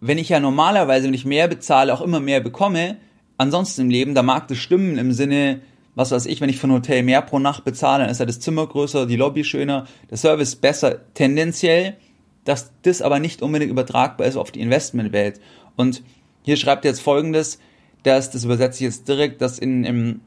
wenn 0.00 0.18
ich 0.18 0.28
ja 0.28 0.40
normalerweise, 0.40 1.06
wenn 1.06 1.14
ich 1.14 1.24
mehr 1.24 1.48
bezahle, 1.48 1.92
auch 1.92 2.00
immer 2.00 2.20
mehr 2.20 2.40
bekomme, 2.40 2.96
ansonsten 3.36 3.82
im 3.82 3.90
Leben, 3.90 4.14
da 4.14 4.22
mag 4.22 4.48
das 4.48 4.58
stimmen 4.58 4.98
im 4.98 5.12
Sinne, 5.12 5.60
was 5.94 6.12
weiß 6.12 6.26
ich, 6.26 6.40
wenn 6.40 6.50
ich 6.50 6.58
für 6.58 6.68
ein 6.68 6.72
Hotel 6.72 7.02
mehr 7.02 7.22
pro 7.22 7.38
Nacht 7.38 7.64
bezahle, 7.64 8.04
dann 8.04 8.12
ist 8.12 8.20
ja 8.20 8.26
das 8.26 8.40
Zimmer 8.40 8.66
größer, 8.66 9.06
die 9.06 9.16
Lobby 9.16 9.42
schöner, 9.44 9.86
der 10.10 10.16
Service 10.16 10.54
besser 10.54 11.12
tendenziell, 11.14 11.96
dass 12.44 12.72
das 12.82 13.02
aber 13.02 13.18
nicht 13.18 13.42
unbedingt 13.42 13.70
übertragbar 13.70 14.26
ist 14.26 14.36
auf 14.36 14.52
die 14.52 14.60
Investmentwelt. 14.60 15.40
Und 15.76 16.02
hier 16.42 16.56
schreibt 16.56 16.84
er 16.84 16.92
jetzt 16.92 17.00
folgendes, 17.00 17.58
dass, 18.04 18.30
das 18.30 18.44
übersetze 18.44 18.76
ich 18.78 18.90
jetzt 18.90 19.08
direkt, 19.08 19.42
dass 19.42 19.58
in, 19.58 19.84
im, 19.84 20.20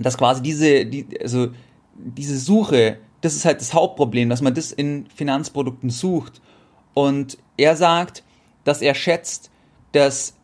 dass 0.00 0.18
quasi 0.18 0.42
diese, 0.42 0.84
die, 0.84 1.06
also 1.20 1.48
diese 1.94 2.36
Suche 2.36 2.98
das 3.24 3.34
ist 3.34 3.46
halt 3.46 3.62
das 3.62 3.72
Hauptproblem, 3.72 4.28
dass 4.28 4.42
man 4.42 4.52
das 4.52 4.70
in 4.70 5.06
Finanzprodukten 5.14 5.88
sucht. 5.88 6.42
Und 6.92 7.38
er 7.56 7.74
sagt, 7.74 8.22
dass 8.64 8.82
er 8.82 8.94
schätzt, 8.94 9.50
dass 9.92 10.34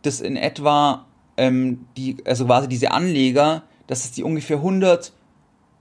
das 0.00 0.22
in 0.22 0.36
etwa 0.36 1.04
ähm, 1.36 1.84
die, 1.98 2.16
also 2.24 2.46
quasi 2.46 2.66
diese 2.66 2.92
Anleger, 2.92 3.64
dass 3.86 4.06
es 4.06 4.12
die 4.12 4.22
ungefähr 4.22 4.56
100 4.56 5.12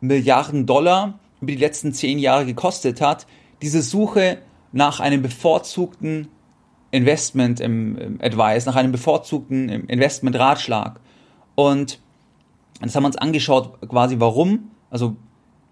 Milliarden 0.02 0.66
Dollar 0.66 1.20
über 1.40 1.54
die 1.54 1.58
letzten 1.58 1.94
zehn 1.94 2.20
Jahre 2.20 2.46
gekostet 2.46 3.00
hat, 3.00 3.26
diese 3.62 3.82
Suche 3.82 4.40
nach 4.74 5.00
einem 5.00 5.22
bevorzugten 5.22 6.28
Investment 6.92 7.62
im, 7.62 7.98
im 7.98 8.22
Advice, 8.22 8.66
nach 8.66 8.76
einem 8.76 8.92
bevorzugten 8.92 9.70
Investment 9.70 10.36
Ratschlag. 10.38 11.00
Und 11.56 12.00
das 12.82 12.96
haben 12.96 13.04
wir 13.04 13.08
uns 13.08 13.18
angeschaut, 13.18 13.80
quasi 13.88 14.20
warum, 14.20 14.72
also 14.90 15.16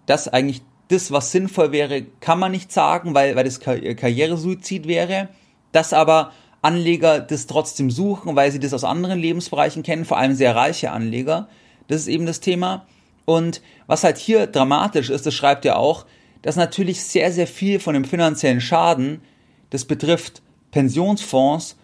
dass 0.05 0.29
eigentlich 0.29 0.61
das, 0.89 1.11
was 1.11 1.31
sinnvoll 1.31 1.71
wäre, 1.71 2.03
kann 2.19 2.39
man 2.39 2.51
nicht 2.51 2.71
sagen, 2.71 3.13
weil, 3.13 3.35
weil 3.35 3.43
das 3.43 3.59
Karrieresuizid 3.59 4.87
wäre. 4.87 5.29
Dass 5.71 5.93
aber 5.93 6.31
Anleger 6.61 7.19
das 7.19 7.47
trotzdem 7.47 7.91
suchen, 7.91 8.35
weil 8.35 8.51
sie 8.51 8.59
das 8.59 8.73
aus 8.73 8.83
anderen 8.83 9.19
Lebensbereichen 9.19 9.83
kennen, 9.83 10.05
vor 10.05 10.17
allem 10.17 10.33
sehr 10.33 10.55
reiche 10.55 10.91
Anleger. 10.91 11.49
Das 11.87 12.01
ist 12.01 12.07
eben 12.07 12.25
das 12.25 12.39
Thema. 12.39 12.85
Und 13.25 13.61
was 13.85 14.03
halt 14.03 14.17
hier 14.17 14.47
dramatisch 14.47 15.09
ist, 15.09 15.25
das 15.25 15.33
schreibt 15.33 15.65
er 15.65 15.77
auch, 15.77 16.05
dass 16.41 16.55
natürlich 16.55 17.03
sehr, 17.03 17.31
sehr 17.31 17.47
viel 17.47 17.79
von 17.79 17.93
dem 17.93 18.05
finanziellen 18.05 18.61
Schaden, 18.61 19.21
das 19.69 19.85
betrifft 19.85 20.41
Pensionsfonds, 20.71 21.77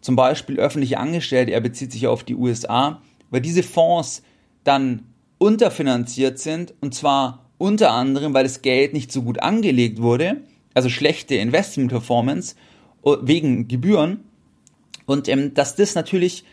zum 0.00 0.16
Beispiel 0.16 0.60
öffentliche 0.60 0.98
Angestellte, 0.98 1.52
er 1.52 1.60
bezieht 1.60 1.90
sich 1.90 2.06
auf 2.06 2.24
die 2.24 2.34
USA, 2.34 3.00
weil 3.30 3.40
diese 3.40 3.62
Fonds 3.62 4.22
dann 4.62 5.06
unterfinanziert 5.38 6.38
sind 6.38 6.74
und 6.80 6.94
zwar 6.94 7.43
unter 7.58 7.92
anderem, 7.92 8.34
weil 8.34 8.44
das 8.44 8.62
Geld 8.62 8.92
nicht 8.92 9.12
so 9.12 9.22
gut 9.22 9.40
angelegt 9.40 10.00
wurde, 10.00 10.38
also 10.74 10.88
schlechte 10.88 11.36
Investment-Performance 11.36 12.56
wegen 13.22 13.68
Gebühren 13.68 14.24
und 15.06 15.28
ähm, 15.28 15.54
dass 15.54 15.76
das 15.76 15.94
natürlich 15.94 16.44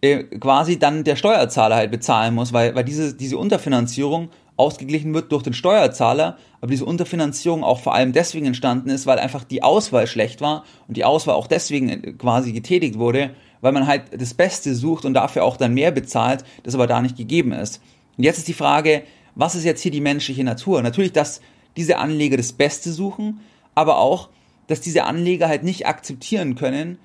äh, 0.00 0.24
quasi 0.24 0.78
dann 0.78 1.04
der 1.04 1.16
Steuerzahler 1.16 1.76
halt 1.76 1.90
bezahlen 1.90 2.34
muss, 2.34 2.52
weil, 2.52 2.74
weil 2.74 2.84
diese, 2.84 3.14
diese 3.14 3.38
Unterfinanzierung 3.38 4.30
ausgeglichen 4.56 5.14
wird 5.14 5.32
durch 5.32 5.42
den 5.42 5.54
Steuerzahler, 5.54 6.36
aber 6.60 6.70
diese 6.70 6.84
Unterfinanzierung 6.84 7.64
auch 7.64 7.80
vor 7.80 7.94
allem 7.94 8.12
deswegen 8.12 8.46
entstanden 8.46 8.90
ist, 8.90 9.06
weil 9.06 9.18
einfach 9.18 9.44
die 9.44 9.62
Auswahl 9.62 10.06
schlecht 10.06 10.40
war 10.40 10.64
und 10.86 10.96
die 10.96 11.04
Auswahl 11.04 11.34
auch 11.34 11.46
deswegen 11.46 11.88
äh, 11.88 12.12
quasi 12.12 12.52
getätigt 12.52 12.98
wurde, 12.98 13.30
weil 13.60 13.72
man 13.72 13.86
halt 13.86 14.04
das 14.18 14.34
Beste 14.34 14.74
sucht 14.74 15.04
und 15.04 15.14
dafür 15.14 15.44
auch 15.44 15.56
dann 15.56 15.74
mehr 15.74 15.90
bezahlt, 15.90 16.44
das 16.62 16.74
aber 16.74 16.86
da 16.86 17.00
nicht 17.00 17.16
gegeben 17.16 17.52
ist. 17.52 17.82
Und 18.16 18.24
jetzt 18.24 18.38
ist 18.38 18.48
die 18.48 18.54
Frage, 18.54 19.02
was 19.34 19.54
ist 19.54 19.64
jetzt 19.64 19.82
hier 19.82 19.90
die 19.90 20.00
menschliche 20.00 20.44
Natur? 20.44 20.82
Natürlich, 20.82 21.12
dass 21.12 21.40
diese 21.76 21.98
Anleger 21.98 22.36
das 22.36 22.52
Beste 22.52 22.92
suchen, 22.92 23.40
aber 23.74 23.98
auch, 23.98 24.28
dass 24.66 24.80
diese 24.80 25.04
Anleger 25.04 25.48
halt 25.48 25.62
nicht 25.62 25.86
akzeptieren 25.86 26.54
können 26.54 26.98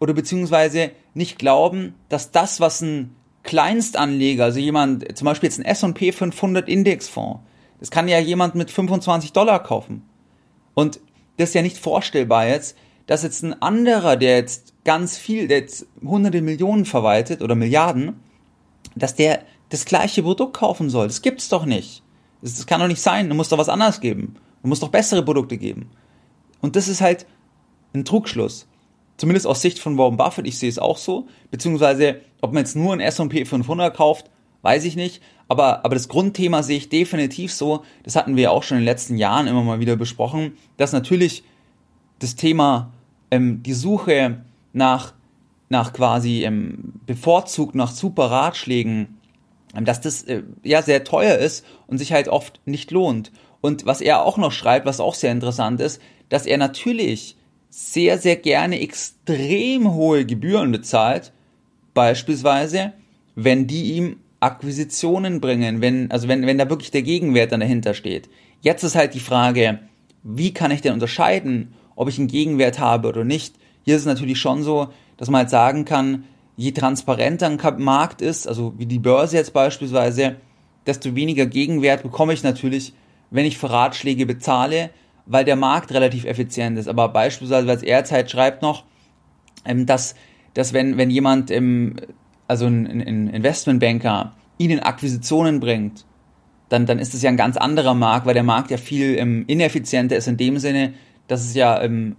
oder 0.00 0.14
beziehungsweise 0.14 0.90
nicht 1.14 1.38
glauben, 1.38 1.94
dass 2.08 2.30
das, 2.30 2.60
was 2.60 2.80
ein 2.82 3.14
Kleinstanleger, 3.42 4.44
also 4.44 4.58
jemand, 4.58 5.16
zum 5.16 5.24
Beispiel 5.24 5.48
jetzt 5.48 5.58
ein 5.58 5.64
S&P 5.64 6.12
500 6.12 6.68
Indexfonds, 6.68 7.40
das 7.78 7.90
kann 7.90 8.08
ja 8.08 8.18
jemand 8.18 8.54
mit 8.54 8.70
25 8.70 9.32
Dollar 9.32 9.62
kaufen. 9.62 10.02
Und 10.74 11.00
das 11.36 11.50
ist 11.50 11.54
ja 11.54 11.62
nicht 11.62 11.78
vorstellbar 11.78 12.48
jetzt, 12.48 12.76
dass 13.06 13.22
jetzt 13.22 13.42
ein 13.42 13.60
anderer, 13.62 14.16
der 14.16 14.36
jetzt 14.36 14.74
ganz 14.84 15.16
viel, 15.16 15.48
der 15.48 15.58
jetzt 15.58 15.86
hunderte 16.02 16.42
Millionen 16.42 16.84
verwaltet 16.84 17.42
oder 17.42 17.54
Milliarden, 17.54 18.20
dass 18.94 19.14
der 19.14 19.42
das 19.68 19.84
gleiche 19.84 20.22
Produkt 20.22 20.54
kaufen 20.54 20.90
soll. 20.90 21.06
Das 21.06 21.22
gibt's 21.22 21.48
doch 21.48 21.66
nicht. 21.66 22.02
Das, 22.42 22.66
kann 22.66 22.80
doch 22.80 22.88
nicht 22.88 23.00
sein. 23.00 23.28
Du 23.28 23.34
musst 23.34 23.52
doch 23.52 23.58
was 23.58 23.68
anderes 23.68 24.00
geben. 24.00 24.36
Du 24.62 24.68
musst 24.68 24.82
doch 24.82 24.88
bessere 24.88 25.24
Produkte 25.24 25.56
geben. 25.56 25.90
Und 26.60 26.76
das 26.76 26.88
ist 26.88 27.00
halt 27.00 27.26
ein 27.94 28.04
Trugschluss. 28.04 28.66
Zumindest 29.16 29.46
aus 29.46 29.62
Sicht 29.62 29.78
von 29.78 29.96
Warren 29.96 30.16
Buffett, 30.16 30.46
ich 30.46 30.58
sehe 30.58 30.68
es 30.68 30.78
auch 30.78 30.98
so. 30.98 31.26
Beziehungsweise, 31.50 32.20
ob 32.42 32.52
man 32.52 32.62
jetzt 32.62 32.76
nur 32.76 32.92
ein 32.92 33.00
S&P 33.00 33.44
500 33.44 33.96
kauft, 33.96 34.30
weiß 34.62 34.84
ich 34.84 34.96
nicht. 34.96 35.22
Aber, 35.48 35.84
aber 35.84 35.94
das 35.94 36.08
Grundthema 36.08 36.62
sehe 36.62 36.76
ich 36.76 36.88
definitiv 36.88 37.52
so. 37.52 37.82
Das 38.02 38.16
hatten 38.16 38.36
wir 38.36 38.52
auch 38.52 38.62
schon 38.62 38.78
in 38.78 38.82
den 38.82 38.86
letzten 38.88 39.16
Jahren 39.16 39.46
immer 39.46 39.62
mal 39.62 39.80
wieder 39.80 39.96
besprochen, 39.96 40.52
dass 40.76 40.92
natürlich 40.92 41.44
das 42.18 42.36
Thema, 42.36 42.92
ähm, 43.30 43.62
die 43.62 43.72
Suche 43.72 44.42
nach, 44.72 45.14
nach 45.68 45.92
quasi 45.92 46.44
ähm, 46.44 46.94
bevorzugt 47.06 47.74
nach 47.74 47.92
super 47.92 48.30
Ratschlägen, 48.30 49.15
dass 49.84 50.00
das 50.00 50.22
äh, 50.22 50.42
ja 50.62 50.82
sehr 50.82 51.04
teuer 51.04 51.36
ist 51.36 51.64
und 51.86 51.98
sich 51.98 52.12
halt 52.12 52.28
oft 52.28 52.60
nicht 52.64 52.90
lohnt. 52.90 53.32
Und 53.60 53.86
was 53.86 54.00
er 54.00 54.24
auch 54.24 54.38
noch 54.38 54.52
schreibt, 54.52 54.86
was 54.86 55.00
auch 55.00 55.14
sehr 55.14 55.32
interessant 55.32 55.80
ist, 55.80 56.00
dass 56.28 56.46
er 56.46 56.58
natürlich 56.58 57.36
sehr, 57.68 58.18
sehr 58.18 58.36
gerne 58.36 58.80
extrem 58.80 59.92
hohe 59.92 60.24
Gebühren 60.24 60.72
bezahlt, 60.72 61.32
beispielsweise, 61.94 62.92
wenn 63.34 63.66
die 63.66 63.94
ihm 63.94 64.16
Akquisitionen 64.40 65.40
bringen, 65.40 65.80
wenn, 65.80 66.10
also 66.10 66.28
wenn, 66.28 66.46
wenn 66.46 66.58
da 66.58 66.70
wirklich 66.70 66.90
der 66.90 67.02
Gegenwert 67.02 67.52
dann 67.52 67.60
dahinter 67.60 67.94
steht. 67.94 68.28
Jetzt 68.60 68.82
ist 68.82 68.96
halt 68.96 69.14
die 69.14 69.20
Frage, 69.20 69.80
wie 70.22 70.52
kann 70.52 70.70
ich 70.70 70.82
denn 70.82 70.92
unterscheiden, 70.92 71.74
ob 71.94 72.08
ich 72.08 72.18
einen 72.18 72.28
Gegenwert 72.28 72.78
habe 72.78 73.08
oder 73.08 73.24
nicht? 73.24 73.54
Hier 73.84 73.96
ist 73.96 74.02
es 74.02 74.06
natürlich 74.06 74.38
schon 74.38 74.62
so, 74.62 74.88
dass 75.16 75.30
man 75.30 75.40
halt 75.40 75.50
sagen 75.50 75.84
kann, 75.84 76.24
je 76.56 76.72
transparenter 76.72 77.46
ein 77.46 77.58
Markt 77.78 78.22
ist, 78.22 78.48
also 78.48 78.74
wie 78.78 78.86
die 78.86 78.98
Börse 78.98 79.36
jetzt 79.36 79.52
beispielsweise, 79.52 80.36
desto 80.86 81.14
weniger 81.14 81.46
Gegenwert 81.46 82.02
bekomme 82.02 82.32
ich 82.32 82.42
natürlich, 82.42 82.94
wenn 83.30 83.44
ich 83.44 83.58
für 83.58 83.70
Ratschläge 83.70 84.24
bezahle, 84.24 84.90
weil 85.26 85.44
der 85.44 85.56
Markt 85.56 85.92
relativ 85.92 86.24
effizient 86.24 86.78
ist. 86.78 86.88
Aber 86.88 87.08
beispielsweise, 87.08 87.68
als 87.68 87.82
Erzeit 87.82 88.30
schreibt 88.30 88.62
noch, 88.62 88.84
ähm, 89.64 89.86
dass, 89.86 90.14
dass 90.54 90.72
wenn, 90.72 90.96
wenn 90.96 91.10
jemand, 91.10 91.50
ähm, 91.50 91.96
also 92.46 92.66
ein, 92.66 92.86
ein 92.86 93.28
Investmentbanker, 93.28 94.32
ihnen 94.58 94.80
Akquisitionen 94.80 95.60
bringt, 95.60 96.06
dann, 96.68 96.86
dann 96.86 96.98
ist 96.98 97.14
es 97.14 97.22
ja 97.22 97.30
ein 97.30 97.36
ganz 97.36 97.56
anderer 97.56 97.94
Markt, 97.94 98.26
weil 98.26 98.34
der 98.34 98.42
Markt 98.42 98.70
ja 98.70 98.76
viel 98.76 99.18
ähm, 99.18 99.44
ineffizienter 99.46 100.16
ist 100.16 100.28
in 100.28 100.36
dem 100.36 100.58
Sinne, 100.58 100.94
dass 101.28 101.44
es 101.44 101.54
ja 101.54 101.82
ähm, 101.82 102.16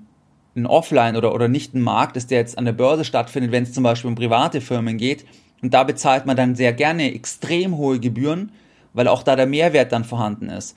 ein 0.57 0.65
Offline 0.65 1.15
oder, 1.15 1.33
oder 1.33 1.47
nicht 1.47 1.73
ein 1.73 1.81
Markt 1.81 2.17
ist, 2.17 2.31
der 2.31 2.39
jetzt 2.39 2.57
an 2.57 2.65
der 2.65 2.73
Börse 2.73 3.05
stattfindet, 3.05 3.51
wenn 3.51 3.63
es 3.63 3.73
zum 3.73 3.83
Beispiel 3.83 4.09
um 4.09 4.15
private 4.15 4.59
Firmen 4.59 4.97
geht. 4.97 5.25
Und 5.61 5.73
da 5.73 5.83
bezahlt 5.83 6.25
man 6.25 6.35
dann 6.35 6.55
sehr 6.55 6.73
gerne 6.73 7.13
extrem 7.13 7.77
hohe 7.77 7.99
Gebühren, 7.99 8.51
weil 8.93 9.07
auch 9.07 9.23
da 9.23 9.35
der 9.35 9.47
Mehrwert 9.47 9.91
dann 9.91 10.03
vorhanden 10.03 10.49
ist. 10.49 10.75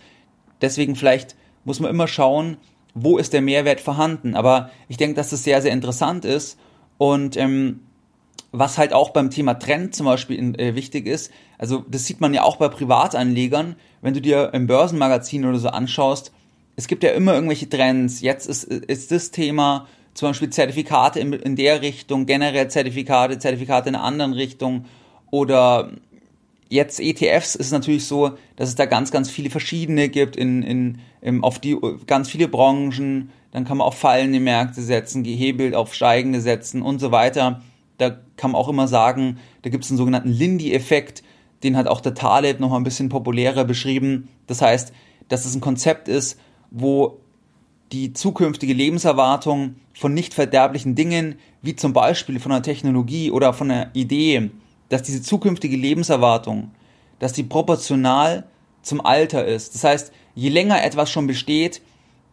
Deswegen 0.61 0.97
vielleicht 0.97 1.37
muss 1.65 1.81
man 1.81 1.91
immer 1.91 2.07
schauen, 2.07 2.59
wo 2.95 3.19
ist 3.19 3.33
der 3.33 3.43
Mehrwert 3.43 3.81
vorhanden. 3.81 4.35
Aber 4.35 4.71
ich 4.89 4.97
denke, 4.97 5.17
dass 5.17 5.31
das 5.31 5.45
sehr, 5.45 5.63
sehr 5.63 5.73
interessant 5.73 6.25
ist. 6.25 6.59
Und 6.99 7.37
ähm, 7.37 7.81
was 8.53 8.79
halt 8.79 8.93
auch 8.93 9.11
beim 9.11 9.31
Thema 9.31 9.55
Trend 9.55 9.95
zum 9.95 10.07
Beispiel 10.07 10.37
in, 10.37 10.59
äh, 10.59 10.75
wichtig 10.75 11.07
ist, 11.07 11.31
also 11.59 11.85
das 11.89 12.05
sieht 12.05 12.21
man 12.21 12.35
ja 12.35 12.43
auch 12.43 12.57
bei 12.57 12.69
Privatanlegern, 12.69 13.77
wenn 14.03 14.15
du 14.15 14.21
dir 14.21 14.51
im 14.53 14.67
Börsenmagazin 14.67 15.45
oder 15.45 15.59
so 15.59 15.69
anschaust, 15.69 16.33
es 16.81 16.87
gibt 16.87 17.05
ja 17.05 17.11
immer 17.11 17.35
irgendwelche 17.35 17.69
Trends. 17.69 18.23
Jetzt 18.23 18.47
ist, 18.47 18.65
ist 18.65 19.11
das 19.11 19.31
Thema 19.31 19.87
zum 20.15 20.31
Beispiel 20.31 20.49
Zertifikate 20.49 21.21
in, 21.21 21.35
in 21.35 21.55
der 21.55 21.83
Richtung, 21.83 22.25
generell 22.25 22.69
Zertifikate, 22.69 23.39
Zertifikate 23.39 23.91
in 23.91 23.97
einer 23.97 24.05
anderen 24.05 24.33
Richtung 24.33 24.87
oder 25.31 25.91
jetzt 26.71 26.99
ETFs 26.99 27.55
ist 27.55 27.67
es 27.67 27.73
natürlich 27.73 28.07
so, 28.07 28.31
dass 28.57 28.71
es 28.71 28.77
da 28.77 28.87
ganz, 28.87 29.11
ganz 29.11 29.29
viele 29.29 29.51
verschiedene 29.51 30.09
gibt 30.09 30.37
in, 30.37 30.63
in, 30.63 30.99
in, 31.21 31.43
auf 31.43 31.59
die 31.59 31.77
ganz 32.07 32.31
viele 32.31 32.49
Branchen. 32.49 33.31
Dann 33.53 33.67
kann 33.67 33.77
man 33.77 33.87
auf 33.87 33.99
fallende 33.99 34.41
Märkte 34.41 34.81
setzen, 34.81 35.23
gehebelt 35.23 35.75
auf 35.75 35.93
steigende 35.93 36.41
setzen 36.41 36.81
und 36.81 36.99
so 36.99 37.13
weiter. 37.13 37.61
Da 37.99 38.19
kann 38.39 38.53
man 38.53 38.59
auch 38.59 38.71
immer 38.71 38.89
sagen, 38.89 39.39
da 39.63 39.69
gibt 39.69 39.85
es 39.85 39.91
einen 39.91 39.99
sogenannten 39.99 40.31
Lindy-Effekt, 40.31 41.23
den 41.63 41.77
hat 41.77 41.89
auch 41.89 42.01
der 42.01 42.15
Taleb 42.15 42.59
noch 42.59 42.71
mal 42.71 42.79
ein 42.79 42.85
bisschen 42.85 43.11
populärer 43.11 43.65
beschrieben. 43.65 44.29
Das 44.47 44.63
heißt, 44.63 44.95
dass 45.29 45.45
es 45.45 45.55
ein 45.55 45.61
Konzept 45.61 46.09
ist, 46.09 46.39
wo 46.71 47.19
die 47.93 48.13
zukünftige 48.13 48.73
Lebenserwartung 48.73 49.77
von 49.95 50.15
nicht 50.15 50.35
verderblichen 50.35 50.95
Dingen, 50.95 51.37
wie 51.63 51.77
zum 51.77 51.93
Beispiel 51.93 52.39
von 52.39 52.53
einer 52.53 52.63
Technologie 52.63 53.31
oder 53.31 53.53
von 53.53 53.71
einer 53.71 53.91
Idee, 53.93 54.51
dass 54.89 55.03
diese 55.03 55.23
zukünftige 55.23 55.77
Lebenserwartung, 55.77 56.71
dass 57.19 57.33
die 57.33 57.43
proportional 57.43 58.45
zum 58.83 59.05
Alter 59.05 59.45
ist. 59.45 59.75
Das 59.75 59.85
heißt, 59.85 60.13
je 60.35 60.49
länger 60.49 60.83
etwas 60.83 61.11
schon 61.11 61.27
besteht, 61.27 61.83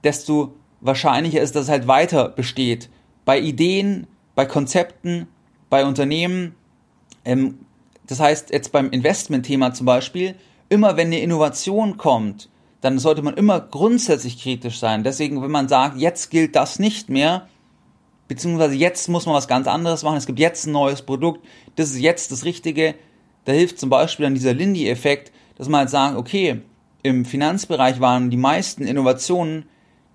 desto 0.04 0.54
wahrscheinlicher 0.82 1.42
ist, 1.42 1.56
dass 1.56 1.64
es 1.64 1.70
halt 1.70 1.88
weiter 1.88 2.30
besteht. 2.30 2.90
Bei 3.26 3.40
Ideen, 3.40 4.08
bei 4.36 4.46
Konzepten, 4.46 5.28
bei 5.70 5.86
Unternehmen. 5.86 6.56
Ähm, 7.26 7.60
das 8.06 8.20
heißt, 8.20 8.52
jetzt 8.52 8.72
beim 8.72 8.90
Investmentthema 8.92 9.74
zum 9.74 9.86
Beispiel, 9.86 10.36
immer 10.70 10.96
wenn 10.96 11.08
eine 11.08 11.20
Innovation 11.20 11.98
kommt, 11.98 12.50
dann 12.82 13.00
sollte 13.00 13.22
man 13.22 13.36
immer 13.36 13.60
grundsätzlich 13.60 14.42
kritisch 14.42 14.80
sein. 14.80 15.04
Deswegen, 15.04 15.42
wenn 15.42 15.52
man 15.52 15.68
sagt, 15.68 15.98
jetzt 15.98 16.30
gilt 16.30 16.56
das 16.56 16.80
nicht 16.80 17.10
mehr, 17.10 17.48
beziehungsweise 18.28 18.76
jetzt 18.76 19.08
muss 19.10 19.26
man 19.26 19.36
was 19.36 19.48
ganz 19.48 19.68
anderes 19.68 20.04
machen, 20.04 20.18
es 20.18 20.28
gibt 20.28 20.40
jetzt 20.40 20.68
ein 20.68 20.74
neues 20.74 21.02
Produkt, 21.02 21.46
das 21.76 21.90
ist 21.92 22.00
jetzt 22.00 22.32
das 22.32 22.46
Richtige. 22.46 22.96
Da 23.46 23.54
hilft 23.54 23.80
zum 23.80 23.90
Beispiel 23.90 24.26
dann 24.26 24.36
dieser 24.36 24.54
Lindy-Effekt, 24.54 25.32
dass 25.58 25.70
man 25.70 25.80
halt 25.80 25.90
sagt, 25.90 26.18
okay, 26.18 26.62
im 27.04 27.26
Finanzbereich 27.26 28.00
waren 28.00 28.30
die 28.30 28.38
meisten 28.38 28.84
Innovationen, 28.84 29.66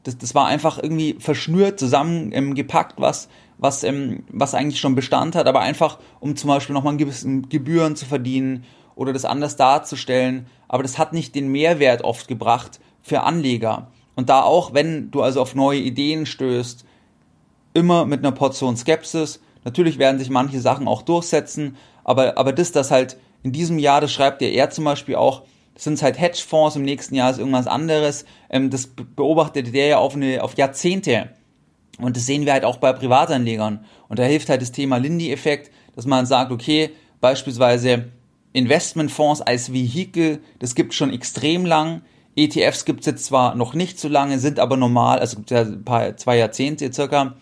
das, 0.04 0.18
das 0.18 0.34
war 0.34 0.46
einfach 0.46 0.82
irgendwie 0.82 1.16
verschnürt, 1.18 1.78
zusammengepackt, 1.78 3.00
was, 3.00 3.28
was, 3.58 3.84
ähm, 3.84 4.24
was 4.28 4.54
eigentlich 4.54 4.80
schon 4.80 4.94
Bestand 4.94 5.34
hat, 5.34 5.46
aber 5.46 5.60
einfach, 5.60 5.98
um 6.20 6.36
zum 6.36 6.48
Beispiel 6.48 6.74
nochmal 6.74 6.96
gewissen 6.96 7.48
Gebühren 7.48 7.96
zu 7.96 8.04
verdienen 8.04 8.64
oder 8.94 9.12
das 9.12 9.24
anders 9.24 9.56
darzustellen. 9.56 10.46
Aber 10.68 10.82
das 10.82 10.98
hat 10.98 11.12
nicht 11.12 11.34
den 11.34 11.48
Mehrwert 11.48 12.02
oft 12.02 12.28
gebracht 12.28 12.80
für 13.02 13.22
Anleger. 13.22 13.88
Und 14.14 14.28
da 14.28 14.42
auch, 14.42 14.74
wenn 14.74 15.10
du 15.10 15.22
also 15.22 15.40
auf 15.40 15.54
neue 15.54 15.80
Ideen 15.80 16.26
stößt, 16.26 16.84
immer 17.74 18.04
mit 18.04 18.20
einer 18.20 18.32
Portion 18.32 18.76
Skepsis. 18.76 19.40
Natürlich 19.64 19.98
werden 19.98 20.18
sich 20.18 20.30
manche 20.30 20.60
Sachen 20.60 20.88
auch 20.88 21.02
durchsetzen, 21.02 21.76
aber, 22.04 22.36
aber 22.36 22.52
das, 22.52 22.72
das 22.72 22.90
halt 22.90 23.16
in 23.42 23.52
diesem 23.52 23.78
Jahr, 23.78 24.00
das 24.00 24.12
schreibt 24.12 24.42
ja 24.42 24.48
er 24.48 24.70
zum 24.70 24.84
Beispiel 24.84 25.16
auch, 25.16 25.42
sind 25.74 25.94
es 25.94 26.02
halt 26.02 26.20
Hedgefonds, 26.20 26.76
im 26.76 26.82
nächsten 26.82 27.14
Jahr 27.14 27.30
ist 27.30 27.38
irgendwas 27.38 27.66
anderes. 27.66 28.24
Ähm, 28.50 28.70
das 28.70 28.86
beobachtet 28.86 29.74
der 29.74 29.86
ja 29.86 29.98
auf, 29.98 30.14
eine, 30.14 30.42
auf 30.42 30.56
Jahrzehnte. 30.56 31.30
Und 31.98 32.16
das 32.16 32.26
sehen 32.26 32.44
wir 32.44 32.52
halt 32.52 32.64
auch 32.64 32.76
bei 32.76 32.92
Privatanlegern. 32.92 33.84
Und 34.08 34.18
da 34.18 34.24
hilft 34.24 34.48
halt 34.48 34.60
das 34.60 34.72
Thema 34.72 34.98
Lindy-Effekt, 34.98 35.70
dass 35.94 36.06
man 36.06 36.26
sagt, 36.26 36.52
okay, 36.52 36.90
beispielsweise 37.20 38.10
Investmentfonds 38.52 39.40
als 39.40 39.72
Vehikel, 39.72 40.40
das 40.58 40.74
gibt 40.74 40.94
schon 40.94 41.12
extrem 41.12 41.64
lang. 41.64 42.02
ETFs 42.36 42.84
gibt 42.84 43.00
es 43.00 43.06
jetzt 43.06 43.24
zwar 43.26 43.54
noch 43.54 43.74
nicht 43.74 43.98
so 43.98 44.08
lange, 44.08 44.38
sind 44.38 44.58
aber 44.58 44.76
normal, 44.76 45.18
also 45.18 45.36
gibt 45.36 45.50
ja 45.50 45.62
ein 45.62 45.84
paar, 45.84 46.16
zwei 46.16 46.38
Jahrzehnte 46.38 46.92
circa, 46.92 47.36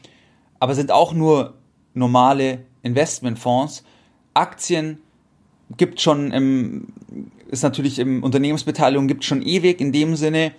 aber 0.58 0.74
sind 0.74 0.90
auch 0.90 1.12
nur 1.12 1.54
normale 1.94 2.64
Investmentfonds. 2.82 3.84
Aktien 4.34 4.98
gibt 5.76 6.00
schon 6.00 6.32
im, 6.32 6.88
ist 7.48 7.62
natürlich 7.62 7.98
im 7.98 8.22
Unternehmensbeteiligung 8.22 9.08
gibt 9.08 9.24
schon 9.24 9.42
ewig 9.42 9.80
in 9.80 9.92
dem 9.92 10.16
Sinne, 10.16 10.52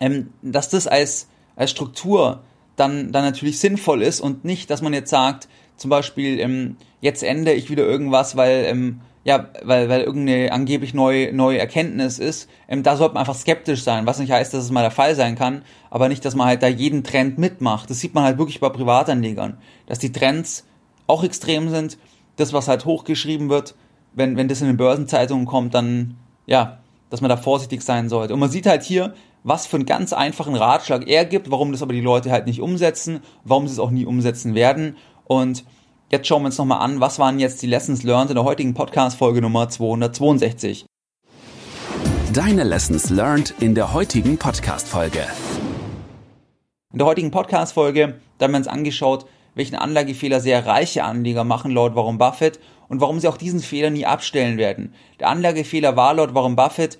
ähm, 0.00 0.30
dass 0.42 0.68
das 0.68 0.86
als, 0.86 1.28
als 1.56 1.70
Struktur 1.70 2.42
dann, 2.76 3.12
dann 3.12 3.24
natürlich 3.24 3.58
sinnvoll 3.58 4.02
ist 4.02 4.20
und 4.20 4.44
nicht, 4.44 4.70
dass 4.70 4.82
man 4.82 4.94
jetzt 4.94 5.10
sagt, 5.10 5.48
zum 5.76 5.90
Beispiel, 5.90 6.38
ähm, 6.40 6.76
jetzt 7.00 7.22
ändere 7.22 7.54
ich 7.54 7.70
wieder 7.70 7.84
irgendwas, 7.84 8.36
weil, 8.36 8.64
ähm, 8.66 9.00
ja, 9.22 9.48
weil, 9.62 9.88
weil 9.88 10.00
irgendeine 10.00 10.50
angeblich 10.52 10.94
neue, 10.94 11.32
neue 11.32 11.58
Erkenntnis 11.58 12.18
ist. 12.18 12.48
Ähm, 12.68 12.82
da 12.82 12.96
sollte 12.96 13.14
man 13.14 13.20
einfach 13.20 13.34
skeptisch 13.34 13.82
sein, 13.82 14.06
was 14.06 14.18
nicht 14.18 14.32
heißt, 14.32 14.54
dass 14.54 14.64
es 14.64 14.70
mal 14.70 14.82
der 14.82 14.90
Fall 14.90 15.14
sein 15.14 15.36
kann, 15.36 15.62
aber 15.90 16.08
nicht, 16.08 16.24
dass 16.24 16.34
man 16.34 16.46
halt 16.46 16.62
da 16.62 16.68
jeden 16.68 17.04
Trend 17.04 17.38
mitmacht. 17.38 17.90
Das 17.90 18.00
sieht 18.00 18.14
man 18.14 18.24
halt 18.24 18.38
wirklich 18.38 18.60
bei 18.60 18.70
Privatanlegern, 18.70 19.58
dass 19.86 19.98
die 19.98 20.12
Trends 20.12 20.66
auch 21.06 21.22
extrem 21.22 21.68
sind. 21.68 21.98
Das, 22.36 22.52
was 22.52 22.68
halt 22.68 22.86
hochgeschrieben 22.86 23.50
wird, 23.50 23.74
wenn, 24.14 24.36
wenn 24.36 24.48
das 24.48 24.62
in 24.62 24.68
den 24.68 24.78
Börsenzeitungen 24.78 25.44
kommt, 25.44 25.74
dann, 25.74 26.16
ja, 26.46 26.78
dass 27.10 27.20
man 27.20 27.28
da 27.28 27.36
vorsichtig 27.36 27.82
sein 27.82 28.08
sollte. 28.08 28.32
Und 28.32 28.40
man 28.40 28.50
sieht 28.50 28.66
halt 28.66 28.82
hier, 28.82 29.14
was 29.42 29.66
für 29.66 29.76
einen 29.76 29.86
ganz 29.86 30.12
einfachen 30.12 30.54
Ratschlag 30.54 31.06
er 31.06 31.24
gibt, 31.26 31.50
warum 31.50 31.72
das 31.72 31.82
aber 31.82 31.92
die 31.92 32.00
Leute 32.00 32.30
halt 32.30 32.46
nicht 32.46 32.60
umsetzen, 32.60 33.20
warum 33.44 33.66
sie 33.66 33.74
es 33.74 33.78
auch 33.78 33.90
nie 33.90 34.06
umsetzen 34.06 34.54
werden. 34.54 34.96
Und 35.24 35.64
jetzt 36.10 36.26
schauen 36.26 36.42
wir 36.42 36.46
uns 36.46 36.58
nochmal 36.58 36.80
an, 36.80 37.00
was 37.00 37.18
waren 37.18 37.38
jetzt 37.38 37.62
die 37.62 37.68
Lessons 37.68 38.02
learned 38.02 38.30
in 38.30 38.34
der 38.34 38.44
heutigen 38.44 38.74
Podcast-Folge 38.74 39.40
Nummer 39.40 39.68
262. 39.68 40.84
Deine 42.32 42.64
Lessons 42.64 43.10
learned 43.10 43.54
in 43.60 43.76
der 43.76 43.92
heutigen 43.92 44.36
Podcast-Folge. 44.36 45.24
In 46.92 46.98
der 46.98 47.06
heutigen 47.06 47.30
Podcast-Folge, 47.30 48.16
da 48.38 48.44
haben 48.44 48.52
wir 48.52 48.58
uns 48.58 48.66
angeschaut, 48.66 49.26
welchen 49.54 49.76
Anlagefehler 49.76 50.40
sehr 50.40 50.66
reiche 50.66 51.04
Anleger 51.04 51.44
machen 51.44 51.70
laut 51.70 51.94
Warren 51.94 52.18
Buffett 52.18 52.58
und 52.88 53.00
warum 53.00 53.20
sie 53.20 53.28
auch 53.28 53.36
diesen 53.36 53.60
Fehler 53.60 53.90
nie 53.90 54.06
abstellen 54.06 54.58
werden. 54.58 54.94
Der 55.20 55.28
Anlagefehler 55.28 55.94
war 55.94 56.14
laut 56.14 56.34
Warren 56.34 56.56
Buffett, 56.56 56.98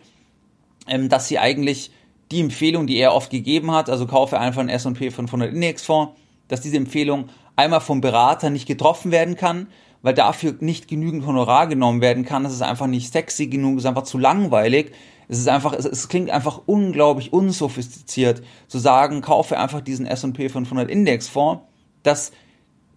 ähm, 0.87 1.09
dass 1.09 1.27
sie 1.27 1.41
eigentlich 1.41 1.91
die 2.31 2.41
Empfehlung, 2.41 2.87
die 2.87 2.99
er 2.99 3.13
oft 3.13 3.31
gegeben 3.31 3.73
hat, 3.73 3.91
also 3.91 4.07
kaufe 4.07 4.39
einfach 4.39 4.61
einen 4.61 4.69
S&P 4.69 5.11
500 5.11 5.53
Indexfonds, 5.53 6.13
dass 6.47 6.61
diese 6.61 6.77
Empfehlung 6.77 7.29
einmal 7.61 7.81
vom 7.81 8.01
Berater 8.01 8.51
nicht 8.51 8.67
getroffen 8.67 9.11
werden 9.11 9.37
kann, 9.37 9.69
weil 10.03 10.15
dafür 10.15 10.55
nicht 10.61 10.89
genügend 10.89 11.27
Honorar 11.27 11.67
genommen 11.67 12.01
werden 12.01 12.25
kann. 12.25 12.45
Es 12.45 12.53
ist 12.53 12.63
einfach 12.63 12.87
nicht 12.87 13.13
sexy 13.13 13.47
genug, 13.47 13.77
es 13.77 13.85
ist 13.85 13.89
einfach 13.89 14.05
zu 14.05 14.19
langweilig. 14.19 14.93
Es 15.29 15.39
ist 15.39 15.49
einfach, 15.49 15.73
es, 15.73 15.85
es 15.85 16.09
klingt 16.09 16.31
einfach 16.31 16.63
unglaublich 16.67 17.33
unsophistiziert 17.33 18.43
zu 18.67 18.79
sagen, 18.79 19.21
kaufe 19.21 19.59
einfach 19.59 19.81
diesen 19.81 20.07
S&P 20.07 20.49
500 20.49 20.91
Indexfonds, 20.91 21.63
dass 22.03 22.33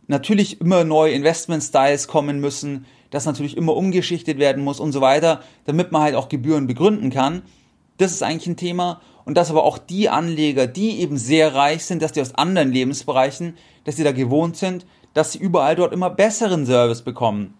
natürlich 0.07 0.59
immer 0.59 0.83
neue 0.83 1.13
Investment-Styles 1.13 2.07
kommen 2.07 2.39
müssen, 2.39 2.85
dass 3.11 3.25
natürlich 3.25 3.55
immer 3.55 3.75
umgeschichtet 3.75 4.39
werden 4.39 4.63
muss 4.63 4.79
und 4.79 4.91
so 4.91 5.01
weiter, 5.01 5.43
damit 5.65 5.91
man 5.91 6.01
halt 6.01 6.15
auch 6.15 6.29
Gebühren 6.29 6.65
begründen 6.65 7.11
kann. 7.11 7.43
Das 8.03 8.11
ist 8.11 8.21
eigentlich 8.21 8.47
ein 8.47 8.57
Thema. 8.57 8.99
Und 9.23 9.37
dass 9.37 9.49
aber 9.49 9.63
auch 9.63 9.77
die 9.77 10.09
Anleger, 10.09 10.67
die 10.67 10.99
eben 10.99 11.17
sehr 11.17 11.55
reich 11.55 11.85
sind, 11.85 12.01
dass 12.01 12.11
die 12.11 12.19
aus 12.19 12.35
anderen 12.35 12.71
Lebensbereichen, 12.71 13.55
dass 13.85 13.95
sie 13.95 14.03
da 14.03 14.11
gewohnt 14.11 14.57
sind, 14.57 14.85
dass 15.13 15.31
sie 15.31 15.39
überall 15.39 15.75
dort 15.75 15.93
immer 15.93 16.09
besseren 16.09 16.65
Service 16.65 17.01
bekommen. 17.01 17.53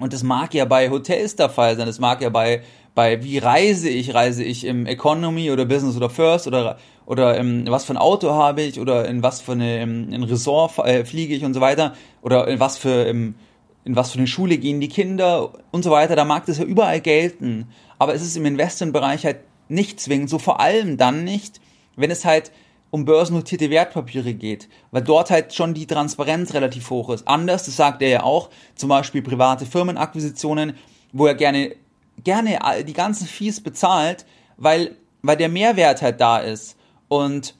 Und 0.00 0.12
das 0.12 0.24
mag 0.24 0.52
ja 0.52 0.64
bei 0.64 0.90
Hotels 0.90 1.36
der 1.36 1.48
Fall 1.48 1.76
sein, 1.76 1.86
das 1.86 2.00
mag 2.00 2.20
ja 2.20 2.28
bei, 2.30 2.62
bei 2.96 3.22
wie 3.22 3.38
reise 3.38 3.88
ich, 3.88 4.14
reise 4.14 4.42
ich 4.42 4.64
im 4.64 4.86
Economy 4.86 5.52
oder 5.52 5.64
Business 5.64 5.96
oder 5.96 6.10
First 6.10 6.48
oder, 6.48 6.78
oder 7.06 7.36
im, 7.36 7.64
was 7.68 7.84
für 7.84 7.92
ein 7.92 7.98
Auto 7.98 8.30
habe 8.30 8.62
ich 8.62 8.80
oder 8.80 9.06
in 9.06 9.22
was 9.22 9.40
für 9.40 9.52
ein 9.52 10.24
Resort 10.24 10.78
äh, 10.80 11.04
fliege 11.04 11.36
ich 11.36 11.44
und 11.44 11.54
so 11.54 11.60
weiter 11.60 11.92
oder 12.22 12.48
in 12.48 12.58
was 12.58 12.76
für, 12.76 13.04
im, 13.04 13.36
in 13.84 13.94
was 13.94 14.10
für 14.10 14.18
eine 14.18 14.26
Schule 14.26 14.58
gehen 14.58 14.80
die 14.80 14.88
Kinder 14.88 15.52
und 15.70 15.84
so 15.84 15.92
weiter, 15.92 16.16
da 16.16 16.24
mag 16.24 16.44
das 16.46 16.58
ja 16.58 16.64
überall 16.64 17.00
gelten. 17.00 17.68
Aber 18.00 18.14
es 18.14 18.22
ist 18.22 18.36
im 18.36 18.46
Investmentbereich 18.46 19.24
halt 19.24 19.36
nicht 19.68 20.00
zwingend, 20.00 20.30
so 20.30 20.38
vor 20.38 20.60
allem 20.60 20.96
dann 20.96 21.24
nicht, 21.24 21.60
wenn 21.96 22.10
es 22.10 22.24
halt 22.24 22.52
um 22.90 23.04
börsennotierte 23.04 23.70
Wertpapiere 23.70 24.34
geht, 24.34 24.68
weil 24.92 25.02
dort 25.02 25.30
halt 25.30 25.52
schon 25.52 25.74
die 25.74 25.86
Transparenz 25.86 26.54
relativ 26.54 26.90
hoch 26.90 27.10
ist. 27.10 27.26
Anders, 27.26 27.64
das 27.64 27.76
sagt 27.76 28.02
er 28.02 28.08
ja 28.08 28.22
auch, 28.22 28.50
zum 28.76 28.88
Beispiel 28.88 29.20
private 29.20 29.66
Firmenakquisitionen, 29.66 30.74
wo 31.12 31.26
er 31.26 31.34
gerne, 31.34 31.74
gerne 32.22 32.58
die 32.84 32.92
ganzen 32.92 33.26
Fees 33.26 33.60
bezahlt, 33.60 34.26
weil, 34.58 34.96
weil 35.22 35.36
der 35.36 35.48
Mehrwert 35.48 36.02
halt 36.02 36.20
da 36.20 36.38
ist. 36.38 36.76
Und, 37.08 37.56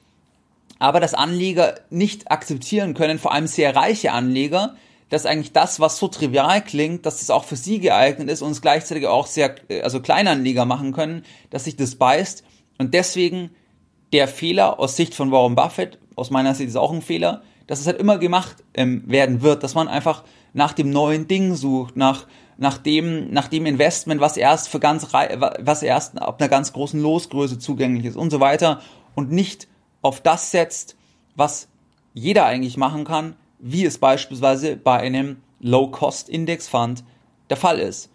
aber 0.79 1.01
dass 1.01 1.13
Anleger 1.13 1.75
nicht 1.89 2.31
akzeptieren 2.31 2.93
können, 2.93 3.19
vor 3.19 3.33
allem 3.33 3.47
sehr 3.47 3.75
reiche 3.75 4.13
Anleger, 4.13 4.75
dass 5.15 5.25
eigentlich 5.25 5.53
das, 5.53 5.79
was 5.79 5.97
so 5.97 6.09
trivial 6.09 6.61
klingt, 6.61 7.05
dass 7.05 7.19
das 7.19 7.29
auch 7.29 7.45
für 7.45 7.55
sie 7.55 7.79
geeignet 7.79 8.29
ist 8.29 8.41
und 8.41 8.51
es 8.51 8.61
gleichzeitig 8.61 9.07
auch 9.07 9.27
sehr, 9.27 9.55
also 9.81 10.01
Kleinanleger 10.01 10.65
machen 10.65 10.91
können, 10.91 11.23
dass 11.51 11.63
sich 11.63 11.77
das 11.77 11.95
beißt. 11.95 12.43
Und 12.77 12.93
deswegen 12.93 13.51
der 14.11 14.27
Fehler 14.27 14.77
aus 14.77 14.97
Sicht 14.97 15.15
von 15.15 15.31
Warren 15.31 15.55
Buffett, 15.55 15.99
aus 16.17 16.31
meiner 16.31 16.53
Sicht 16.53 16.67
ist 16.67 16.75
auch 16.75 16.91
ein 16.91 17.01
Fehler, 17.01 17.43
dass 17.65 17.79
es 17.79 17.87
halt 17.87 17.97
immer 17.97 18.17
gemacht 18.17 18.57
ähm, 18.73 19.03
werden 19.05 19.41
wird, 19.41 19.63
dass 19.63 19.73
man 19.73 19.87
einfach 19.87 20.25
nach 20.51 20.73
dem 20.73 20.89
neuen 20.89 21.29
Ding 21.29 21.55
sucht, 21.55 21.95
nach, 21.95 22.27
nach 22.57 22.77
dem, 22.77 23.31
nach 23.31 23.47
dem 23.47 23.65
Investment, 23.65 24.19
was 24.19 24.35
erst 24.35 24.67
für 24.67 24.81
ganz, 24.81 25.13
was 25.13 25.81
erst 25.81 26.21
ab 26.21 26.41
einer 26.41 26.49
ganz 26.49 26.73
großen 26.73 27.01
Losgröße 27.01 27.57
zugänglich 27.57 28.03
ist 28.03 28.17
und 28.17 28.31
so 28.31 28.41
weiter 28.41 28.81
und 29.15 29.31
nicht 29.31 29.69
auf 30.01 30.19
das 30.19 30.51
setzt, 30.51 30.97
was 31.37 31.69
jeder 32.13 32.45
eigentlich 32.45 32.75
machen 32.75 33.05
kann, 33.05 33.37
wie 33.59 33.85
es 33.85 33.97
beispielsweise 33.97 34.75
bei 34.75 34.99
einem 34.99 35.37
Low-Cost-Index-Fund 35.59 37.03
der 37.49 37.57
Fall 37.57 37.79
ist. 37.79 38.09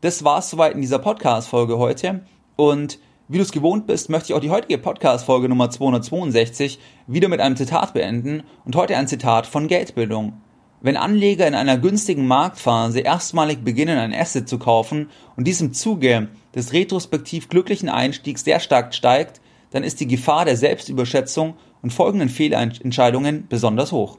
Das 0.00 0.24
war 0.24 0.38
es 0.38 0.50
soweit 0.50 0.74
in 0.74 0.80
dieser 0.80 0.98
Podcast-Folge 0.98 1.78
heute 1.78 2.24
und 2.56 2.98
wie 3.28 3.38
du 3.38 3.44
es 3.44 3.52
gewohnt 3.52 3.86
bist, 3.86 4.10
möchte 4.10 4.26
ich 4.26 4.34
auch 4.34 4.40
die 4.40 4.50
heutige 4.50 4.78
Podcast-Folge 4.78 5.48
Nummer 5.48 5.70
262 5.70 6.78
wieder 7.06 7.28
mit 7.28 7.40
einem 7.40 7.56
Zitat 7.56 7.94
beenden 7.94 8.42
und 8.64 8.76
heute 8.76 8.96
ein 8.96 9.08
Zitat 9.08 9.46
von 9.46 9.68
Geldbildung. 9.68 10.34
Wenn 10.80 10.96
Anleger 10.96 11.46
in 11.46 11.54
einer 11.54 11.78
günstigen 11.78 12.26
Marktphase 12.26 13.00
erstmalig 13.00 13.62
beginnen, 13.62 13.96
ein 13.96 14.12
Asset 14.12 14.48
zu 14.48 14.58
kaufen 14.58 15.08
und 15.36 15.46
dies 15.46 15.60
im 15.60 15.72
Zuge 15.72 16.28
des 16.54 16.72
retrospektiv 16.72 17.48
glücklichen 17.48 17.88
Einstiegs 17.88 18.44
sehr 18.44 18.58
stark 18.58 18.92
steigt, 18.92 19.40
dann 19.70 19.84
ist 19.84 20.00
die 20.00 20.08
Gefahr 20.08 20.44
der 20.44 20.56
Selbstüberschätzung 20.56 21.54
und 21.80 21.92
folgenden 21.92 22.28
Fehlentscheidungen 22.28 23.46
besonders 23.48 23.92
hoch. 23.92 24.18